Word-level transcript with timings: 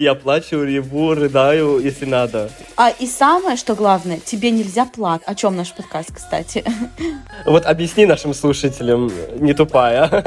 Я 0.00 0.14
плачу, 0.14 0.64
реву, 0.64 1.12
рыдаю, 1.12 1.78
если 1.78 2.06
надо. 2.06 2.48
А 2.74 2.88
и 2.88 3.06
самое, 3.06 3.58
что 3.58 3.74
главное, 3.74 4.18
тебе 4.18 4.50
нельзя 4.50 4.86
плакать. 4.86 5.28
О 5.28 5.34
чем 5.34 5.56
наш 5.56 5.74
подкаст, 5.74 6.14
кстати? 6.14 6.64
Вот 7.44 7.66
объясни 7.66 8.06
нашим 8.06 8.32
слушателям, 8.32 9.12
не 9.38 9.52
тупая. 9.52 10.24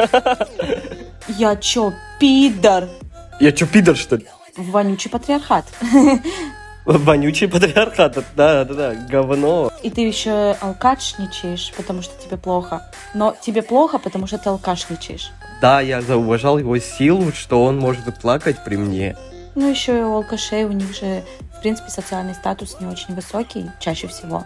Я 1.28 1.56
чё, 1.56 1.92
пидор? 2.20 2.88
Я 3.40 3.52
чё, 3.52 3.66
пидор, 3.66 3.96
что 3.96 4.18
ли? 4.18 4.28
Вонючий 4.58 5.10
патриархат. 5.10 5.66
Вонючий 6.86 7.48
патриархат, 7.48 8.24
да, 8.36 8.66
да, 8.66 8.74
да, 8.76 8.94
говно. 8.94 9.72
И 9.82 9.90
ты 9.90 10.02
еще 10.02 10.56
алкашничаешь, 10.62 11.74
потому 11.76 12.04
что 12.04 12.14
тебе 12.24 12.38
плохо. 12.38 12.92
Но 13.16 13.36
тебе 13.42 13.64
плохо, 13.64 13.98
потому 13.98 14.28
что 14.28 14.38
ты 14.38 14.50
алкашничаешь. 14.50 15.32
Да, 15.62 15.82
я 15.82 16.02
зауважал 16.02 16.60
его 16.60 16.78
силу, 16.78 17.32
что 17.32 17.64
он 17.64 17.80
может 17.80 18.04
плакать 18.22 18.64
при 18.64 18.76
мне. 18.76 19.16
Ну, 19.56 19.70
еще 19.70 20.00
и 20.00 20.02
у 20.02 20.16
алкашей, 20.16 20.66
у 20.66 20.72
них 20.72 20.96
же, 20.96 21.24
в 21.58 21.62
принципе, 21.62 21.90
социальный 21.90 22.34
статус 22.34 22.78
не 22.80 22.88
очень 22.88 23.14
высокий, 23.14 23.70
чаще 23.80 24.08
всего. 24.08 24.46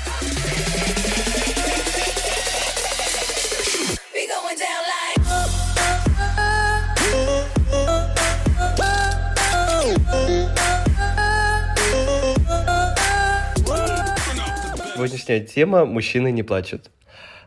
Сегодняшняя 15.21 15.47
тема 15.47 15.85
«Мужчины 15.85 16.31
не 16.31 16.41
плачут». 16.41 16.89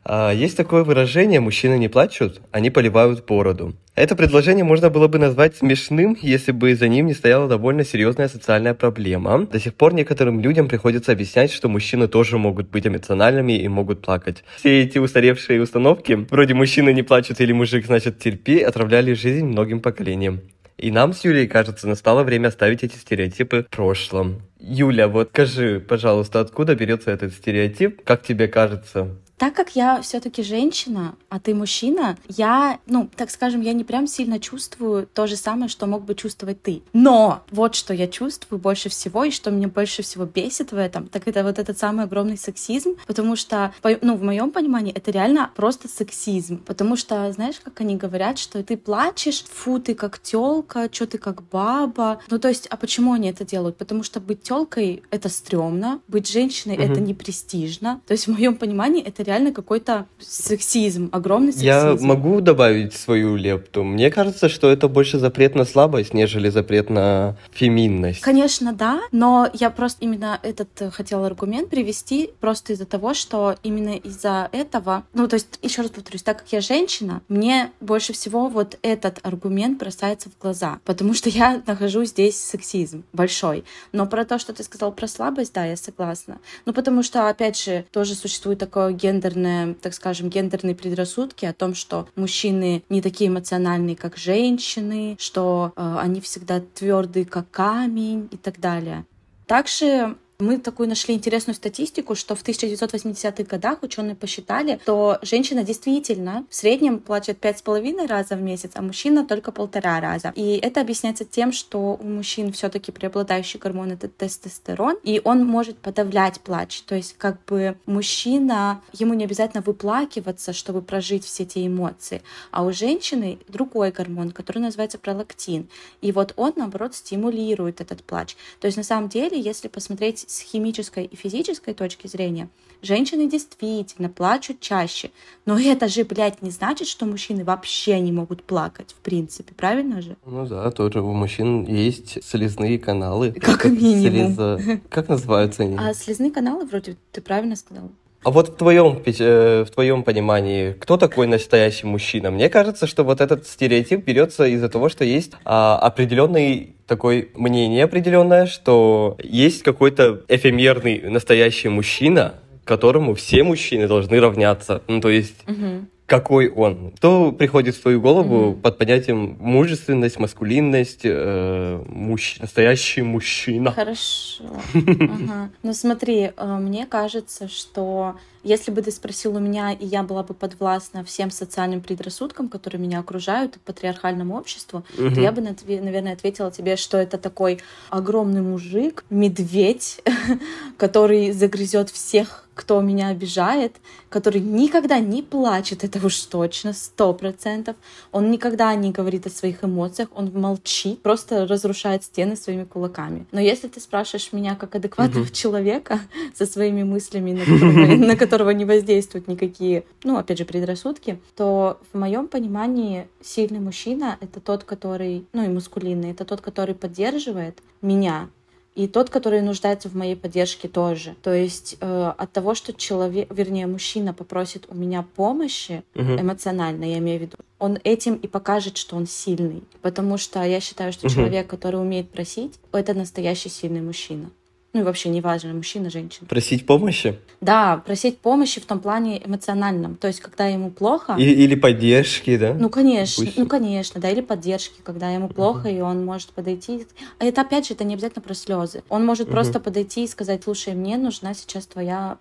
А, 0.04 0.30
Есть 0.32 0.56
такое 0.56 0.84
выражение 0.84 1.40
«мужчины 1.40 1.76
не 1.76 1.88
плачут, 1.88 2.40
они 2.52 2.70
поливают 2.70 3.26
бороду». 3.26 3.74
Это 3.96 4.14
предложение 4.14 4.64
можно 4.64 4.90
было 4.90 5.08
бы 5.08 5.18
назвать 5.18 5.56
смешным, 5.56 6.16
если 6.22 6.52
бы 6.52 6.76
за 6.76 6.86
ним 6.86 7.06
не 7.06 7.14
стояла 7.14 7.48
довольно 7.48 7.84
серьезная 7.84 8.28
социальная 8.28 8.74
проблема. 8.74 9.46
До 9.46 9.58
сих 9.58 9.74
пор 9.74 9.92
некоторым 9.92 10.38
людям 10.40 10.68
приходится 10.68 11.10
объяснять, 11.10 11.50
что 11.52 11.68
мужчины 11.68 12.06
тоже 12.06 12.38
могут 12.38 12.70
быть 12.70 12.86
эмоциональными 12.86 13.54
и 13.54 13.66
могут 13.66 14.02
плакать. 14.02 14.44
Все 14.56 14.82
эти 14.82 14.98
устаревшие 14.98 15.60
установки, 15.60 16.12
вроде 16.30 16.54
«мужчины 16.54 16.92
не 16.92 17.02
плачут» 17.02 17.40
или 17.40 17.52
«мужик 17.52 17.86
значит 17.86 18.20
терпи», 18.20 18.60
отравляли 18.60 19.14
жизнь 19.14 19.46
многим 19.46 19.80
поколениям. 19.80 20.42
И 20.76 20.90
нам 20.90 21.12
с 21.12 21.24
Юлей, 21.24 21.46
кажется, 21.48 21.88
настало 21.88 22.24
время 22.24 22.48
оставить 22.48 22.84
эти 22.84 22.96
стереотипы 22.96 23.64
в 23.64 23.74
прошлом. 23.74 24.42
Юля, 24.66 25.08
вот 25.08 25.28
скажи, 25.28 25.78
пожалуйста, 25.78 26.40
откуда 26.40 26.74
берется 26.74 27.10
этот 27.10 27.34
стереотип? 27.34 28.02
Как 28.02 28.22
тебе 28.22 28.48
кажется? 28.48 29.14
Так 29.36 29.54
как 29.54 29.74
я 29.76 30.00
все-таки 30.00 30.42
женщина, 30.42 31.16
а 31.28 31.40
ты 31.40 31.54
мужчина, 31.54 32.16
я, 32.28 32.78
ну, 32.86 33.08
так 33.16 33.30
скажем, 33.30 33.62
я 33.62 33.72
не 33.72 33.84
прям 33.84 34.06
сильно 34.06 34.38
чувствую 34.38 35.08
то 35.12 35.26
же 35.26 35.36
самое, 35.36 35.68
что 35.68 35.86
мог 35.86 36.04
бы 36.04 36.14
чувствовать 36.14 36.62
ты. 36.62 36.82
Но 36.92 37.42
вот 37.50 37.74
что 37.74 37.92
я 37.92 38.06
чувствую 38.06 38.60
больше 38.60 38.88
всего 38.88 39.24
и 39.24 39.30
что 39.30 39.50
меня 39.50 39.68
больше 39.68 40.02
всего 40.02 40.24
бесит 40.24 40.72
в 40.72 40.76
этом, 40.76 41.08
так 41.08 41.26
это 41.26 41.42
вот 41.42 41.58
этот 41.58 41.78
самый 41.78 42.04
огромный 42.04 42.38
сексизм, 42.38 42.96
потому 43.06 43.34
что, 43.34 43.74
ну, 44.02 44.16
в 44.16 44.22
моем 44.22 44.50
понимании, 44.52 44.94
это 44.94 45.10
реально 45.10 45.50
просто 45.56 45.88
сексизм, 45.88 46.62
потому 46.64 46.96
что, 46.96 47.30
знаешь, 47.32 47.60
как 47.62 47.80
они 47.80 47.96
говорят, 47.96 48.38
что 48.38 48.62
ты 48.62 48.76
плачешь, 48.76 49.44
фу, 49.44 49.80
ты 49.80 49.94
как 49.94 50.20
телка, 50.20 50.88
что 50.92 51.06
ты 51.06 51.18
как 51.18 51.42
баба. 51.42 52.20
Ну, 52.30 52.38
то 52.38 52.48
есть, 52.48 52.66
а 52.68 52.76
почему 52.76 53.12
они 53.12 53.30
это 53.30 53.44
делают? 53.44 53.76
Потому 53.76 54.04
что 54.04 54.20
быть 54.20 54.42
телкой 54.42 55.02
это 55.10 55.28
стрёмно, 55.28 56.00
быть 56.06 56.30
женщиной 56.30 56.76
это 56.76 57.00
не 57.00 57.14
престижно. 57.14 58.00
То 58.06 58.12
есть, 58.12 58.26
в 58.26 58.32
моем 58.32 58.56
понимании, 58.56 59.02
это 59.02 59.23
реально 59.24 59.52
какой-то 59.52 60.06
сексизм, 60.18 61.08
огромный 61.12 61.52
сексизм. 61.52 61.66
Я 61.66 61.96
могу 62.00 62.40
добавить 62.40 62.94
свою 62.94 63.36
лепту. 63.36 63.82
Мне 63.82 64.10
кажется, 64.10 64.48
что 64.48 64.70
это 64.70 64.88
больше 64.88 65.18
запрет 65.18 65.54
на 65.54 65.64
слабость, 65.64 66.14
нежели 66.14 66.48
запрет 66.48 66.90
на 66.90 67.36
феминность. 67.52 68.20
Конечно, 68.20 68.72
да, 68.72 69.00
но 69.12 69.48
я 69.52 69.70
просто 69.70 70.04
именно 70.04 70.38
этот 70.42 70.68
э, 70.80 70.90
хотела 70.90 71.26
аргумент 71.26 71.70
привести 71.70 72.30
просто 72.40 72.72
из-за 72.72 72.86
того, 72.86 73.14
что 73.14 73.56
именно 73.62 73.96
из-за 73.96 74.48
этого, 74.52 75.04
ну, 75.14 75.26
то 75.28 75.34
есть, 75.34 75.58
еще 75.62 75.82
раз 75.82 75.90
повторюсь, 75.90 76.22
так 76.22 76.38
как 76.38 76.52
я 76.52 76.60
женщина, 76.60 77.22
мне 77.28 77.70
больше 77.80 78.12
всего 78.12 78.48
вот 78.48 78.78
этот 78.82 79.18
аргумент 79.22 79.78
бросается 79.78 80.30
в 80.30 80.40
глаза, 80.40 80.80
потому 80.84 81.14
что 81.14 81.28
я 81.28 81.62
нахожу 81.66 82.04
здесь 82.04 82.38
сексизм 82.38 83.04
большой. 83.12 83.64
Но 83.92 84.06
про 84.06 84.24
то, 84.24 84.38
что 84.38 84.52
ты 84.52 84.62
сказал 84.62 84.92
про 84.92 85.08
слабость, 85.08 85.52
да, 85.54 85.64
я 85.64 85.76
согласна. 85.76 86.38
Ну, 86.66 86.72
потому 86.72 87.02
что, 87.02 87.28
опять 87.28 87.60
же, 87.60 87.84
тоже 87.90 88.14
существует 88.14 88.58
такое 88.58 88.88
гендерное, 89.14 89.74
так 89.74 89.94
скажем, 89.94 90.28
гендерные 90.28 90.74
предрассудки 90.74 91.44
о 91.44 91.52
том, 91.52 91.74
что 91.74 92.08
мужчины 92.16 92.82
не 92.88 93.00
такие 93.00 93.28
эмоциональные, 93.30 93.96
как 93.96 94.16
женщины, 94.16 95.16
что 95.18 95.72
э, 95.76 95.96
они 96.00 96.20
всегда 96.20 96.60
твердые, 96.60 97.24
как 97.24 97.50
камень 97.50 98.28
и 98.30 98.36
так 98.36 98.60
далее. 98.60 99.04
Также 99.46 100.16
мы 100.38 100.58
такую 100.58 100.88
нашли 100.88 101.14
интересную 101.14 101.54
статистику, 101.54 102.14
что 102.14 102.34
в 102.34 102.42
1980-х 102.42 103.44
годах 103.44 103.82
ученые 103.82 104.16
посчитали, 104.16 104.80
что 104.82 105.18
женщина 105.22 105.62
действительно 105.62 106.44
в 106.50 106.54
среднем 106.54 106.98
плачет 106.98 107.38
пять 107.38 107.58
с 107.58 107.62
половиной 107.62 108.06
раза 108.06 108.34
в 108.34 108.42
месяц, 108.42 108.72
а 108.74 108.82
мужчина 108.82 109.24
только 109.24 109.52
полтора 109.52 110.00
раза. 110.00 110.32
И 110.34 110.56
это 110.56 110.80
объясняется 110.80 111.24
тем, 111.24 111.52
что 111.52 111.98
у 112.00 112.04
мужчин 112.04 112.52
все-таки 112.52 112.90
преобладающий 112.90 113.60
гормон 113.60 113.92
это 113.92 114.08
тестостерон, 114.08 114.96
и 115.04 115.20
он 115.24 115.46
может 115.46 115.78
подавлять 115.78 116.40
плач. 116.40 116.82
То 116.82 116.94
есть 116.94 117.14
как 117.16 117.44
бы 117.44 117.78
мужчина, 117.86 118.82
ему 118.92 119.14
не 119.14 119.24
обязательно 119.24 119.62
выплакиваться, 119.62 120.52
чтобы 120.52 120.82
прожить 120.82 121.24
все 121.24 121.44
эти 121.44 121.66
эмоции, 121.66 122.22
а 122.50 122.64
у 122.64 122.72
женщины 122.72 123.38
другой 123.48 123.92
гормон, 123.92 124.32
который 124.32 124.58
называется 124.58 124.98
пролактин. 124.98 125.68
И 126.00 126.10
вот 126.12 126.32
он, 126.36 126.54
наоборот, 126.56 126.94
стимулирует 126.94 127.80
этот 127.80 128.02
плач. 128.02 128.36
То 128.60 128.66
есть 128.66 128.76
на 128.76 128.82
самом 128.82 129.08
деле, 129.08 129.40
если 129.40 129.68
посмотреть 129.68 130.23
с 130.30 130.40
химической 130.40 131.04
и 131.04 131.16
физической 131.16 131.74
точки 131.74 132.06
зрения, 132.06 132.48
женщины 132.82 133.28
действительно 133.28 134.08
плачут 134.08 134.60
чаще. 134.60 135.10
Но 135.46 135.58
это 135.58 135.88
же, 135.88 136.04
блядь, 136.04 136.42
не 136.42 136.50
значит, 136.50 136.86
что 136.88 137.06
мужчины 137.06 137.44
вообще 137.44 137.98
не 138.00 138.12
могут 138.12 138.42
плакать, 138.44 138.92
в 138.92 139.02
принципе, 139.02 139.54
правильно 139.54 140.02
же? 140.02 140.16
Ну 140.26 140.46
да, 140.46 140.70
тоже 140.70 141.00
у 141.02 141.12
мужчин 141.12 141.64
есть 141.64 142.22
слезные 142.24 142.78
каналы. 142.78 143.32
Как 143.32 143.64
минимум. 143.64 144.32
слеза- 144.34 144.80
Как 144.90 145.08
называются 145.08 145.62
они? 145.64 145.76
А 145.78 145.94
слезные 145.94 146.30
каналы, 146.30 146.64
вроде, 146.66 146.96
ты 147.12 147.20
правильно 147.20 147.56
сказала? 147.56 147.90
А 148.24 148.30
вот 148.30 148.48
в 148.48 148.56
твоем, 148.56 149.02
э, 149.04 149.64
в 149.66 149.70
твоем 149.70 150.02
понимании, 150.02 150.72
кто 150.72 150.96
такой 150.96 151.26
настоящий 151.26 151.86
мужчина? 151.86 152.30
Мне 152.30 152.48
кажется, 152.48 152.86
что 152.86 153.04
вот 153.04 153.20
этот 153.20 153.46
стереотип 153.46 154.02
берется 154.02 154.46
из-за 154.46 154.70
того, 154.70 154.88
что 154.88 155.04
есть 155.04 155.32
а, 155.44 155.78
определенный 155.78 156.74
такое 156.86 157.28
мнение 157.34 157.84
определенное, 157.84 158.46
что 158.46 159.18
есть 159.22 159.62
какой-то 159.62 160.22
эфемерный 160.28 161.02
настоящий 161.02 161.68
мужчина, 161.68 162.34
которому 162.64 163.14
все 163.14 163.42
мужчины 163.44 163.86
должны 163.86 164.18
равняться. 164.18 164.82
Ну, 164.88 165.02
то 165.02 165.10
есть 165.10 165.46
Мгм. 165.46 165.88
Какой 166.06 166.48
он. 166.48 166.92
Что 166.98 167.32
приходит 167.32 167.74
в 167.76 167.82
твою 167.82 168.00
голову 168.00 168.52
под 168.54 168.78
понятием 168.78 169.36
мужественность, 169.40 170.18
маскулинность, 170.18 171.00
э, 171.04 171.82
мужч- 171.88 172.40
настоящий 172.40 173.02
мужчина? 173.02 173.70
Хорошо. 173.72 174.44
Ага. 174.74 175.50
Ну 175.62 175.72
смотри, 175.72 176.30
э, 176.36 176.56
мне 176.58 176.86
кажется, 176.86 177.48
что 177.48 178.16
если 178.44 178.70
бы 178.70 178.82
ты 178.82 178.90
спросил 178.90 179.36
у 179.36 179.40
меня, 179.40 179.72
и 179.72 179.84
я 179.84 180.02
была 180.02 180.22
бы 180.22 180.34
подвластна 180.34 181.02
всем 181.04 181.30
социальным 181.30 181.80
предрассудкам, 181.80 182.48
которые 182.48 182.80
меня 182.80 183.00
окружают, 183.00 183.56
и 183.56 183.58
патриархальному 183.58 184.36
обществу, 184.36 184.84
то 184.96 185.20
я 185.20 185.32
бы, 185.32 185.40
наверное, 185.40 186.12
ответила 186.12 186.50
тебе, 186.50 186.76
что 186.76 186.98
это 186.98 187.18
такой 187.18 187.60
огромный 187.90 188.42
мужик, 188.42 189.04
медведь, 189.10 190.02
который 190.76 191.32
загрызет 191.32 191.90
всех 191.90 192.44
кто 192.54 192.80
меня 192.80 193.08
обижает, 193.08 193.76
который 194.08 194.40
никогда 194.40 195.00
не 195.00 195.22
плачет, 195.22 195.82
это 195.82 196.04
уж 196.04 196.16
точно, 196.20 196.72
сто 196.72 197.12
процентов. 197.12 197.76
Он 198.12 198.30
никогда 198.30 198.74
не 198.74 198.92
говорит 198.92 199.26
о 199.26 199.30
своих 199.30 199.64
эмоциях, 199.64 200.08
он 200.14 200.30
молчит, 200.32 201.02
просто 201.02 201.46
разрушает 201.46 202.04
стены 202.04 202.36
своими 202.36 202.64
кулаками. 202.64 203.26
Но 203.32 203.40
если 203.40 203.66
ты 203.68 203.80
спрашиваешь 203.80 204.32
меня 204.32 204.54
как 204.54 204.76
адекватного 204.76 205.28
человека 205.30 206.00
со 206.34 206.46
своими 206.46 206.84
мыслями, 206.84 207.32
на 208.06 208.16
которые 208.16 208.33
которого 208.34 208.50
не 208.50 208.64
воздействуют 208.64 209.28
никакие, 209.28 209.84
ну, 210.02 210.18
опять 210.18 210.38
же, 210.38 210.44
предрассудки, 210.44 211.20
то 211.36 211.78
в 211.92 211.96
моем 211.96 212.26
понимании 212.26 213.06
сильный 213.22 213.60
мужчина— 213.60 214.18
это 214.20 214.40
тот, 214.40 214.64
который, 214.64 215.24
ну, 215.32 215.44
и 215.44 215.48
мускулинный, 215.48 216.10
это 216.10 216.24
тот, 216.24 216.40
который 216.40 216.74
поддерживает 216.74 217.60
меня, 217.80 218.28
и 218.74 218.88
тот, 218.88 219.08
который 219.08 219.40
нуждается 219.40 219.88
в 219.88 219.94
моей 219.94 220.16
поддержке 220.16 220.66
тоже. 220.66 221.14
То 221.22 221.32
есть 221.32 221.76
э, 221.80 222.12
от 222.18 222.32
того, 222.32 222.56
что 222.56 222.72
человек, 222.72 223.32
вернее, 223.32 223.68
мужчина 223.68 224.12
попросит 224.12 224.64
у 224.68 224.74
меня 224.74 225.06
помощи 225.14 225.84
Мгм. 225.94 226.22
эмоционально, 226.22 226.86
я 226.86 226.98
имею 226.98 227.20
в 227.20 227.22
виду, 227.22 227.36
он 227.60 227.78
этим 227.84 228.16
и 228.16 228.26
покажет, 228.26 228.76
что 228.76 228.96
он 228.96 229.06
сильный. 229.06 229.62
Потому 229.80 230.18
что 230.18 230.42
я 230.42 230.58
считаю, 230.58 230.92
что 230.92 231.06
Мгм. 231.06 231.14
человек, 231.14 231.46
который 231.46 231.80
умеет 231.80 232.10
просить, 232.10 232.54
это 232.72 232.94
настоящий 232.94 233.48
сильный 233.48 233.80
мужчина. 233.80 234.30
Ну 234.74 234.80
и 234.80 234.82
вообще 234.82 235.08
неважно, 235.08 235.54
мужчина, 235.54 235.88
женщина. 235.88 236.26
Просить 236.26 236.66
помощи? 236.66 237.16
Да, 237.40 237.80
просить 237.86 238.18
помощи 238.18 238.60
в 238.60 238.66
том 238.66 238.80
плане 238.80 239.24
эмоциональном. 239.24 239.94
То 239.94 240.08
есть, 240.08 240.18
когда 240.18 240.46
ему 240.46 240.70
плохо, 240.70 241.14
И- 241.16 241.22
или 241.22 241.54
поддержки, 241.54 242.36
да? 242.36 242.54
ну, 242.58 242.68
конечно, 242.68 243.22
Допустим. 243.22 243.44
ну, 243.44 243.48
конечно, 243.48 244.00
да, 244.00 244.10
или 244.10 244.20
поддержки, 244.20 244.80
когда 244.82 245.10
ему 245.10 245.28
плохо, 245.28 245.68
и 245.68 245.80
он 245.80 246.04
может 246.04 246.30
подойти. 246.30 246.88
А 247.20 247.24
это, 247.24 247.42
опять 247.42 247.68
же, 247.68 247.74
это 247.74 247.84
не 247.84 247.94
обязательно 247.94 248.22
про 248.22 248.34
слезы. 248.34 248.82
Он 248.88 249.06
может 249.06 249.28
Мгм. 249.28 249.34
просто 249.34 249.60
подойти 249.60 250.02
и 250.02 250.08
сказать, 250.08 250.42
слушай, 250.42 250.74
мне 250.74 250.96
нужна 250.96 251.34
сейчас 251.34 251.66
твоя 251.66 252.18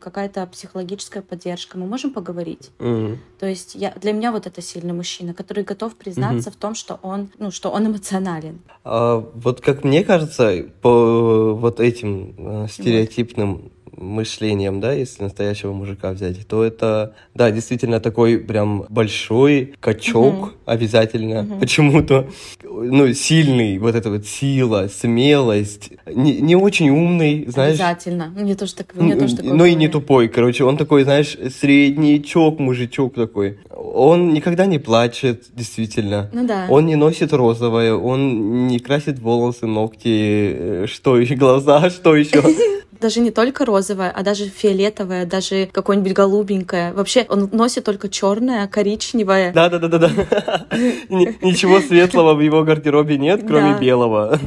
какая-то 0.00 0.46
психологическая 0.46 1.22
поддержка. 1.22 1.76
Мы 1.76 1.86
можем 1.86 2.12
поговорить? 2.12 2.70
Мгм. 2.78 3.18
То 3.38 3.46
есть 3.46 3.74
я, 3.74 3.92
для 4.00 4.12
меня 4.12 4.32
вот 4.32 4.46
это 4.46 4.62
сильный 4.62 4.94
мужчина, 4.94 5.34
который 5.34 5.64
готов 5.64 5.96
признаться 5.96 6.50
в 6.50 6.56
том, 6.56 6.74
что 6.74 6.98
он, 7.02 7.28
ну, 7.38 7.50
что 7.50 7.70
он 7.70 7.86
эмоционален. 7.86 8.60
А, 8.84 9.18
вот 9.18 9.60
как 9.60 9.84
мне 9.84 10.02
кажется, 10.02 10.66
по 10.80 11.54
вот 11.54 11.80
этим 11.80 12.34
э, 12.64 12.68
стереотипным 12.68 13.70
мышлением, 13.96 14.80
да, 14.80 14.92
если 14.92 15.22
настоящего 15.22 15.72
мужика 15.72 16.12
взять, 16.12 16.46
то 16.46 16.64
это, 16.64 17.14
да, 17.34 17.50
действительно 17.50 18.00
такой 18.00 18.38
прям 18.38 18.84
большой 18.88 19.74
качок 19.80 20.34
Мгм. 20.34 20.52
обязательно 20.66 21.42
Мгм. 21.42 21.60
почему-то, 21.60 22.28
ну, 22.62 23.12
сильный, 23.12 23.78
вот 23.78 23.94
эта 23.94 24.10
вот 24.10 24.26
сила, 24.26 24.88
смелость, 24.88 25.90
не, 26.06 26.40
не 26.40 26.56
очень 26.56 26.90
умный, 26.90 27.46
знаешь, 27.48 27.74
Обязательно. 27.74 28.32
Ну, 28.34 28.42
Мне 28.42 28.54
тоже 28.54 28.74
так, 28.74 28.94
мне 28.94 29.16
тоже 29.16 29.36
такое 29.36 29.52
ну 29.52 29.64
и 29.64 29.74
не 29.74 29.88
тупой, 29.88 30.28
короче, 30.28 30.64
он 30.64 30.76
такой, 30.76 31.04
знаешь, 31.04 31.36
среднячок, 31.60 32.58
мужичок 32.58 33.14
такой. 33.14 33.58
Он 33.70 34.32
никогда 34.32 34.66
не 34.66 34.78
плачет, 34.78 35.44
действительно. 35.54 36.30
Ну 36.32 36.46
да. 36.46 36.66
Он 36.68 36.86
не 36.86 36.96
носит 36.96 37.32
розовое, 37.32 37.94
он 37.94 38.66
не 38.66 38.78
красит 38.78 39.18
волосы, 39.18 39.66
ногти, 39.66 40.04
э, 40.04 40.86
что 40.88 41.18
еще, 41.18 41.34
глаза, 41.36 41.90
что 41.90 42.16
еще. 42.16 42.42
Даже 43.04 43.20
не 43.20 43.30
только 43.30 43.66
розовое, 43.66 44.10
а 44.10 44.22
даже 44.22 44.46
фиолетовое, 44.46 45.26
даже 45.26 45.68
какое-нибудь 45.70 46.14
голубенькое. 46.14 46.94
Вообще 46.94 47.26
он 47.28 47.50
носит 47.52 47.84
только 47.84 48.08
черное, 48.08 48.66
коричневое. 48.66 49.52
Да, 49.52 49.68
да, 49.68 49.78
да, 49.78 49.88
да, 49.88 49.98
да. 49.98 50.66
Ни- 51.10 51.44
Ничего 51.44 51.80
светлого 51.80 52.32
в 52.34 52.40
его 52.40 52.64
гардеробе 52.64 53.18
нет, 53.18 53.42
кроме 53.46 53.78
белого. 53.78 54.38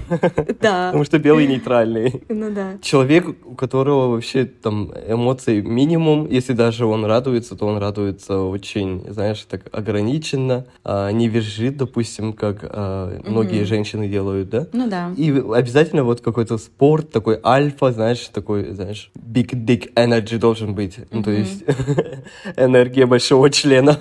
Да. 0.60 0.88
Потому 0.88 1.04
что 1.04 1.20
белый 1.20 1.46
нейтральный. 1.46 2.24
Ну 2.30 2.50
да. 2.50 2.80
Человек, 2.82 3.28
у 3.46 3.54
которого 3.54 4.08
вообще 4.10 4.46
там 4.46 4.92
эмоций 5.08 5.62
минимум, 5.62 6.28
если 6.28 6.54
даже 6.54 6.88
он 6.88 7.06
радуется, 7.06 7.56
то 7.56 7.68
он 7.68 7.78
радуется 7.78 8.40
очень, 8.40 9.06
знаешь, 9.08 9.46
так 9.48 9.68
ограниченно, 9.72 10.66
а, 10.84 11.12
не 11.12 11.28
визжит, 11.28 11.78
допустим, 11.78 12.34
как 12.34 12.62
а, 12.64 13.20
многие 13.24 13.66
женщины 13.66 14.08
делают, 14.08 14.50
да? 14.50 14.68
Ну 14.74 14.90
да. 14.90 15.12
И 15.16 15.30
обязательно 15.30 16.04
вот 16.04 16.22
какой-то 16.22 16.58
спорт, 16.58 17.12
такой 17.12 17.40
альфа, 17.44 17.92
знаешь, 17.92 18.28
такой, 18.34 18.47
знаешь, 18.74 19.12
big 19.16 19.50
dick 19.66 19.94
energy 19.96 20.38
должен 20.38 20.74
быть. 20.76 20.98
Ну, 21.12 21.24
то 21.24 21.32
есть 21.32 21.64
энергия 22.58 23.06
большого 23.06 23.50
члена. 23.50 24.00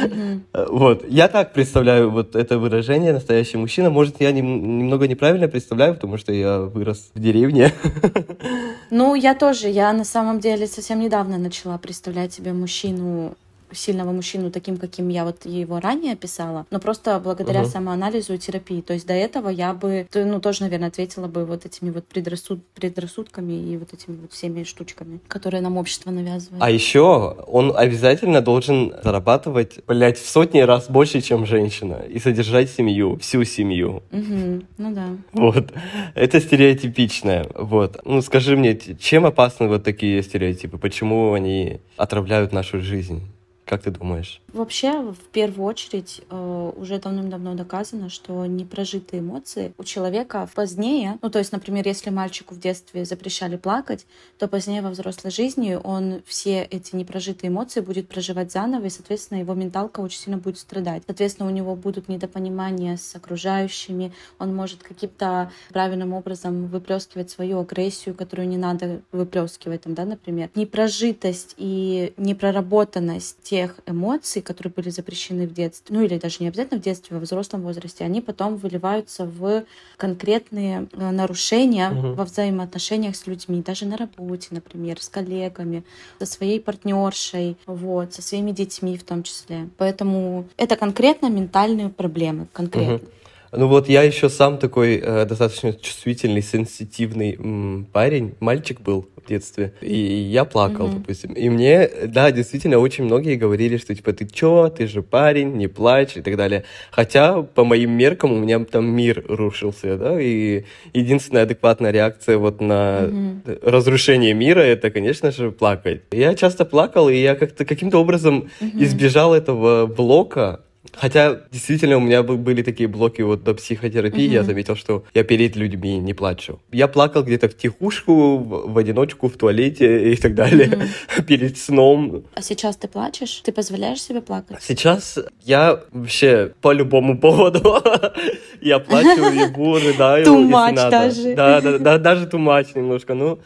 Мгм. 0.00 0.42
Вот. 0.70 1.04
Я 1.08 1.28
так 1.28 1.52
представляю 1.52 2.10
вот 2.10 2.36
это 2.36 2.58
выражение 2.58 3.12
«настоящий 3.12 3.56
мужчина». 3.58 3.90
Может, 3.90 4.20
я 4.20 4.32
нем- 4.32 4.78
немного 4.78 5.06
неправильно 5.08 5.48
представляю, 5.48 5.94
потому 5.94 6.18
что 6.18 6.32
я 6.32 6.60
вырос 6.60 7.10
в 7.14 7.20
деревне. 7.20 7.72
Ну, 8.90 9.14
я 9.14 9.34
тоже. 9.34 9.68
Я 9.68 9.92
на 9.92 10.04
самом 10.04 10.40
деле 10.40 10.66
совсем 10.66 11.00
недавно 11.00 11.38
начала 11.38 11.78
представлять 11.78 12.32
себе 12.32 12.52
мужчину 12.52 13.34
сильного 13.72 14.12
мужчину 14.12 14.50
таким, 14.50 14.76
каким 14.76 15.08
я 15.08 15.24
вот 15.24 15.46
его 15.46 15.80
ранее 15.80 16.14
описала, 16.14 16.66
но 16.70 16.80
просто 16.80 17.20
благодаря 17.20 17.60
Мгм. 17.62 17.70
самоанализу 17.70 18.34
и 18.34 18.38
терапии. 18.38 18.80
То 18.80 18.94
есть 18.94 19.06
до 19.06 19.14
этого 19.14 19.48
я 19.48 19.72
бы, 19.72 20.06
ну, 20.14 20.40
тоже, 20.40 20.62
наверное, 20.62 20.88
ответила 20.88 21.26
бы 21.26 21.44
вот 21.44 21.66
этими 21.66 21.90
вот 21.90 22.06
предрассуд... 22.06 22.60
предрассудками 22.74 23.52
и 23.52 23.76
вот 23.76 23.92
этими 23.92 24.16
вот 24.20 24.32
всеми 24.32 24.64
штучками, 24.64 25.20
которые 25.28 25.60
нам 25.60 25.76
общество 25.76 26.10
навязывает. 26.10 26.62
А 26.62 26.70
еще 26.70 27.36
он 27.46 27.72
обязательно 27.76 28.40
должен 28.40 28.94
зарабатывать, 29.02 29.80
блядь, 29.86 30.18
в 30.18 30.28
сотни 30.28 30.60
раз 30.60 30.88
больше, 30.88 31.20
чем 31.20 31.46
женщина, 31.46 32.02
и 32.08 32.18
содержать 32.18 32.70
семью, 32.70 33.18
всю 33.18 33.44
семью. 33.44 34.02
Мгм. 34.10 34.66
Ну 34.78 34.94
да. 34.94 35.08
Вот. 35.32 35.72
Это 36.14 36.40
стереотипичное. 36.40 37.46
Вот. 37.54 38.00
Ну, 38.04 38.22
скажи 38.22 38.56
мне, 38.56 38.78
чем 38.98 39.26
опасны 39.26 39.68
вот 39.68 39.84
такие 39.84 40.22
стереотипы? 40.22 40.78
Почему 40.78 41.32
они 41.32 41.80
отравляют 41.96 42.52
нашу 42.52 42.80
жизнь? 42.80 43.22
Как 43.68 43.82
ты 43.82 43.90
думаешь? 43.90 44.40
Вообще, 44.54 45.02
в 45.02 45.28
первую 45.30 45.66
очередь, 45.66 46.22
э, 46.30 46.72
уже 46.74 46.98
давным-давно 46.98 47.54
доказано, 47.54 48.08
что 48.08 48.46
непрожитые 48.46 49.20
эмоции 49.20 49.74
у 49.76 49.84
человека 49.84 50.48
позднее, 50.54 51.18
ну 51.20 51.28
то 51.28 51.38
есть, 51.38 51.52
например, 51.52 51.86
если 51.86 52.08
мальчику 52.08 52.54
в 52.54 52.58
детстве 52.58 53.04
запрещали 53.04 53.58
плакать, 53.58 54.06
то 54.38 54.48
позднее 54.48 54.80
во 54.80 54.88
взрослой 54.88 55.32
жизни 55.32 55.78
он 55.84 56.22
все 56.24 56.62
эти 56.62 56.96
непрожитые 56.96 57.50
эмоции 57.50 57.80
будет 57.80 58.08
проживать 58.08 58.50
заново, 58.50 58.86
и, 58.86 58.90
соответственно, 58.90 59.40
его 59.40 59.52
менталка 59.52 60.00
очень 60.00 60.20
сильно 60.20 60.38
будет 60.38 60.58
страдать. 60.58 61.02
Соответственно, 61.04 61.46
у 61.46 61.52
него 61.52 61.76
будут 61.76 62.08
недопонимания 62.08 62.96
с 62.96 63.14
окружающими, 63.14 64.14
он 64.38 64.56
может 64.56 64.82
каким-то 64.82 65.52
правильным 65.68 66.14
образом 66.14 66.68
выплескивать 66.68 67.28
свою 67.30 67.60
агрессию, 67.60 68.14
которую 68.14 68.48
не 68.48 68.56
надо 68.56 69.02
выплескивать, 69.12 69.82
там, 69.82 69.92
да, 69.92 70.06
например. 70.06 70.48
Непрожитость 70.54 71.52
и 71.58 72.14
непроработанность 72.16 73.57
тех 73.58 73.74
эмоций, 73.86 74.40
которые 74.40 74.72
были 74.72 74.90
запрещены 74.90 75.46
в 75.48 75.52
детстве, 75.52 75.96
ну 75.96 76.04
или 76.04 76.16
даже 76.18 76.36
не 76.40 76.48
обязательно 76.48 76.80
в 76.80 76.84
детстве, 76.84 77.16
во 77.16 77.22
взрослом 77.22 77.62
возрасте, 77.62 78.04
они 78.04 78.20
потом 78.20 78.56
выливаются 78.56 79.24
в 79.24 79.64
конкретные 79.96 80.86
э, 80.92 81.10
нарушения 81.10 81.90
Мгм. 81.90 82.14
во 82.14 82.24
взаимоотношениях 82.24 83.16
с 83.16 83.26
людьми, 83.26 83.62
даже 83.62 83.84
на 83.86 83.96
работе, 83.96 84.48
например, 84.50 85.02
с 85.02 85.08
коллегами, 85.08 85.82
со 86.20 86.26
своей 86.26 86.60
партнершей, 86.60 87.56
вот, 87.66 88.14
со 88.14 88.22
своими 88.22 88.52
детьми 88.52 88.96
в 88.96 89.02
том 89.02 89.22
числе. 89.24 89.68
Поэтому 89.76 90.46
это 90.56 90.76
конкретно 90.76 91.28
ментальные 91.28 91.88
проблемы, 91.88 92.46
конкретно. 92.52 93.08
Ну 93.52 93.66
вот 93.68 93.88
я 93.88 94.02
еще 94.02 94.28
сам 94.28 94.58
такой 94.58 94.96
э, 95.02 95.24
достаточно 95.24 95.72
чувствительный, 95.72 96.42
сенситивный 96.42 97.34
м, 97.38 97.86
парень, 97.92 98.34
мальчик 98.40 98.80
был 98.80 99.08
в 99.16 99.28
детстве, 99.28 99.72
и 99.80 99.96
я 99.96 100.44
плакал, 100.44 100.86
Мгм. 100.88 100.94
допустим. 100.98 101.32
И 101.32 101.48
мне, 101.48 101.88
да, 102.06 102.30
действительно, 102.30 102.78
очень 102.78 103.04
многие 103.04 103.36
говорили, 103.36 103.76
что 103.78 103.94
типа 103.94 104.12
ты 104.12 104.26
чё, 104.26 104.68
ты 104.68 104.86
же 104.86 105.02
парень, 105.02 105.52
не 105.56 105.66
плачь 105.68 106.16
и 106.16 106.20
так 106.20 106.36
далее. 106.36 106.64
Хотя 106.90 107.42
по 107.42 107.64
моим 107.64 107.92
меркам 107.92 108.32
у 108.32 108.38
меня 108.38 108.58
там 108.64 108.86
мир 108.86 109.24
рушился, 109.28 109.96
да, 109.96 110.20
и 110.20 110.64
единственная 110.92 111.42
адекватная 111.44 111.90
реакция 111.90 112.38
вот 112.38 112.60
на 112.60 113.08
Мгм. 113.10 113.42
разрушение 113.62 114.34
мира 114.34 114.60
это, 114.60 114.90
конечно 114.90 115.30
же, 115.30 115.50
плакать. 115.52 116.02
Я 116.12 116.34
часто 116.34 116.64
плакал, 116.64 117.08
и 117.08 117.16
я 117.16 117.34
как-то 117.34 117.64
каким-то 117.64 117.98
образом 117.98 118.50
Мгм. 118.60 118.84
избежал 118.84 119.34
этого 119.34 119.86
блока. 119.86 120.60
Хотя, 121.00 121.40
действительно, 121.52 121.96
у 121.96 122.00
меня 122.00 122.22
бы- 122.22 122.36
были 122.36 122.62
такие 122.62 122.88
блоки 122.88 123.22
вот 123.22 123.44
до 123.44 123.54
психотерапии, 123.54 124.28
я 124.28 124.40
Мгм. 124.40 124.46
заметил, 124.46 124.76
что 124.76 125.04
я 125.14 125.22
перед 125.24 125.56
людьми 125.56 125.98
не 125.98 126.14
плачу. 126.14 126.58
Я 126.72 126.88
плакал 126.88 127.22
где-то 127.22 127.48
в 127.48 127.56
тихушку, 127.56 128.36
в, 128.38 128.72
в 128.72 128.78
одиночку, 128.78 129.28
в 129.28 129.36
туалете 129.36 130.12
и 130.12 130.16
так 130.16 130.34
далее, 130.34 130.88
перед 131.28 131.56
сном. 131.58 132.24
А 132.34 132.42
сейчас 132.42 132.76
ты 132.76 132.88
плачешь? 132.88 133.40
Ты 133.44 133.52
позволяешь 133.52 134.02
себе 134.02 134.20
плакать? 134.20 134.58
Сейчас 134.60 135.18
я 135.44 135.80
вообще 135.92 136.52
по 136.60 136.72
любому 136.72 137.18
поводу 137.18 137.60
я 138.60 138.78
плачу, 138.78 139.08
ебу, 139.32 139.76
рыдаю, 139.78 140.48
надо. 140.48 140.90
даже. 140.90 141.34
Да, 141.34 141.60
да, 141.60 141.78
да, 141.78 141.98
даже 141.98 142.26
much 142.26 142.68
немножко. 142.74 143.14
Ну. 143.14 143.38